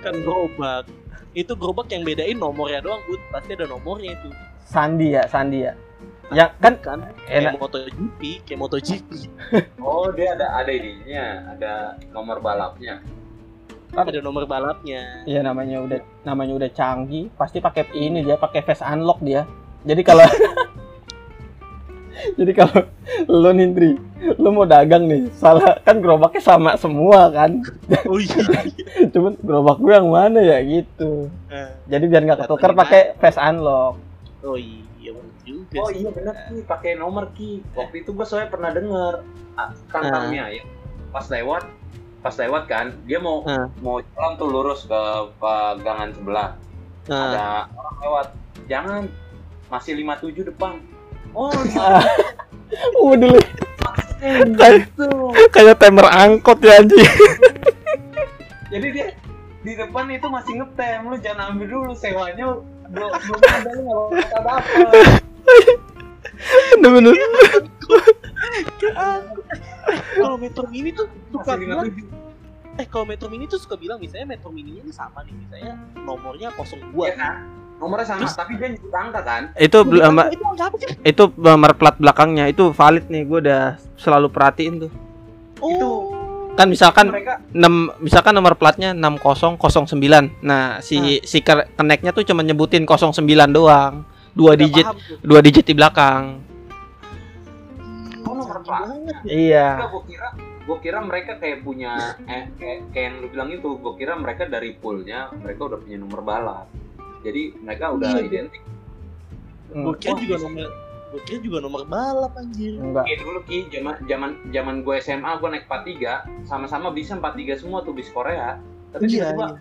[0.00, 0.86] Kan gerobak.
[1.34, 3.18] Itu gerobak yang bedain nomornya doang, Bud.
[3.28, 4.30] Pasti ada nomornya itu.
[4.64, 5.74] Sandi ya, Sandi ya.
[6.32, 9.10] Yang kan Kan enak kayak MotoGP, kayak MotoGP.
[9.84, 11.72] oh dia ada ada ininya ada
[12.08, 13.04] nomor balapnya
[13.92, 15.22] Ada nomor balapnya.
[15.28, 19.44] ya namanya udah namanya udah canggih, pasti pakai ini dia pakai face unlock dia.
[19.84, 20.24] Jadi kalau
[22.34, 22.80] Jadi kalau
[23.26, 23.98] lo nindri,
[24.36, 27.60] lo mau dagang nih, salah kan gerobaknya sama semua kan.
[28.06, 28.40] Oh iya.
[29.10, 31.28] Cuman gerobak gue yang mana ya gitu.
[31.48, 33.98] Eh, Jadi biar nggak ketukar pakai face unlock.
[34.44, 38.48] Oh iya, bener juga oh iya benar ki pakai nomor ki waktu itu gua soalnya
[38.48, 39.20] pernah denger
[39.54, 40.32] ah, kan Ah.
[40.32, 40.64] ya
[41.12, 41.68] pas lewat
[42.24, 43.68] pas lewat kan dia mau Ah.
[43.84, 45.00] mau jalan tuh lurus ke
[45.36, 46.50] pegangan sebelah
[47.04, 47.46] Nah, ada
[47.76, 48.26] orang lewat
[48.64, 49.02] jangan
[49.68, 50.80] masih 57 depan
[51.34, 51.52] oh
[52.74, 53.38] Uh, dulu.
[54.58, 55.10] Kayak gitu.
[55.52, 57.06] Kayak timer angkot ya anjing.
[58.72, 59.06] jadi dia
[59.62, 61.06] di depan itu masih ngetem.
[61.06, 62.58] Lu jangan ambil dulu sewanya
[62.90, 65.08] belum belum ada lu nggak bakal dapet.
[66.74, 67.14] Bener-bener.
[70.18, 74.34] kalau Metro Mini tuh suka bilang, 57 eh kalau Metro Mini tuh suka bilang misalnya
[74.34, 76.90] Metro Mininya ini sama nih, misalnya nomornya 02.
[76.90, 79.42] Iya kan nomornya sama tapi dia nyebut angka kan?
[79.60, 80.88] Itu belum itu angka apa sih?
[81.04, 82.48] itu nomor plat belakangnya.
[82.48, 83.62] Itu valid nih gue udah
[84.00, 84.92] selalu perhatiin tuh.
[85.60, 85.84] Itu.
[85.84, 86.02] Oh.
[86.54, 89.98] kan misalkan mereka 6 misalkan nomor platnya 6009
[90.38, 93.20] nah si si ke- connect-nya tuh cuma nyebutin 09
[93.50, 94.06] doang.
[94.34, 96.38] Dua Udah digit paham dua digit di belakang.
[98.22, 98.86] Oh, nomor plat.
[98.86, 99.16] banget.
[99.26, 99.82] iya.
[99.90, 100.28] Gue kira
[100.64, 104.48] gue kira mereka kayak punya eh, kayak, kayak yang lu bilang itu gue kira mereka
[104.48, 106.66] dari poolnya mereka udah punya nomor balap
[107.24, 108.22] jadi mereka udah Iya.
[108.22, 108.62] identik.
[109.72, 110.68] Gue kira Wah, juga nomor
[111.10, 112.76] gue kira juga nomor balap anjir.
[112.76, 113.04] enggak.
[113.04, 113.58] Kayak dulu ki.
[113.70, 118.60] Zaman zaman zaman gue SMA gue naik 43 sama-sama bisa 43 semua tuh bis Korea.
[118.90, 119.58] Tapi Iya, tiba-tiba iya.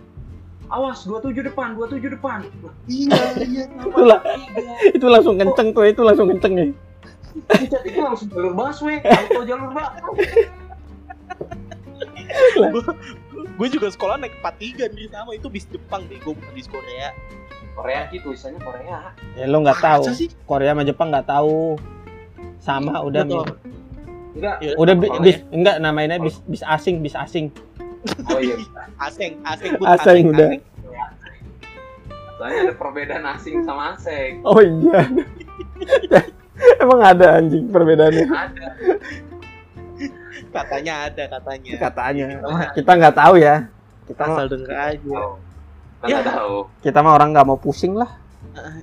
[0.70, 2.40] awas 27 depan 27 depan.
[2.60, 3.64] Lah, Iya, iya.
[3.80, 4.20] itulah
[4.88, 6.70] itu langsung kenceng tuh itu langsung kenceng nih
[7.34, 10.46] Buset, itu langsung jalur busway auto jalur busway
[13.54, 17.14] gue juga sekolah naik 43 nih sama itu bis Jepang deh, gue bukan bis Korea.
[17.74, 19.00] Korea ki tulisannya Korea.
[19.34, 20.04] Ya lo nggak tahu.
[20.06, 20.30] Masa sih?
[20.46, 21.78] Korea sama Jepang nggak tahu.
[22.62, 23.44] Sama udah Betul.
[23.44, 23.74] Mi.
[24.34, 27.50] enggak Ya, udah bi- Kalau bis enggak namanya bis bis asing bis asing.
[28.30, 28.56] Oh iya.
[29.00, 30.50] Aseng, aseng, Bud, Aseng udah.
[32.34, 34.44] soalnya ada perbedaan asing sama asing.
[34.44, 35.08] Oh iya.
[36.84, 38.26] Emang ada anjing perbedaannya?
[38.28, 38.68] Ada.
[40.54, 41.72] Katanya ada, katanya.
[41.80, 42.26] katanya.
[42.76, 43.56] Kita nggak tahu ya.
[44.04, 45.00] Kita Asal denger aja.
[45.00, 45.32] tahu
[46.04, 46.20] kan Ya.
[46.20, 46.58] nggak tahu.
[46.84, 48.12] Kita mah orang nggak mau pusing lah.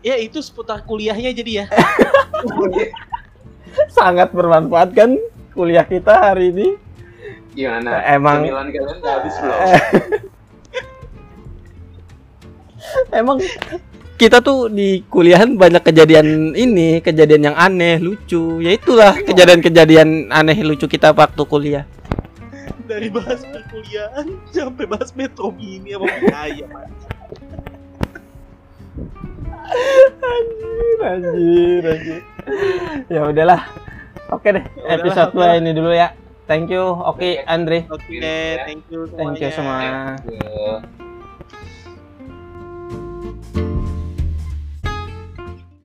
[0.00, 1.64] Ya itu seputar kuliahnya jadi ya.
[3.96, 5.20] sangat bermanfaat kan
[5.52, 6.68] kuliah kita hari ini.
[7.52, 8.00] Gimana?
[8.08, 9.60] Emang- cemilan kalian udah habis belum?
[13.12, 13.38] Emang
[14.16, 18.64] kita tuh di kuliahan banyak kejadian ini kejadian yang aneh lucu.
[18.64, 21.84] Ya itulah kejadian-kejadian aneh lucu kita waktu kuliah
[22.90, 26.66] Dari bahas perkuliahan sampai bahas metro mini apa biaya.
[30.20, 32.20] anjir anjir anjir
[33.06, 33.62] ya udahlah
[34.28, 35.30] oke deh udahlah, episode.
[35.32, 36.10] 2 ini dulu ya
[36.44, 38.66] thank you oke Andre Oke, Iya.
[38.66, 40.18] thank you thank you semuanya.
[40.18, 41.09] semua Ke-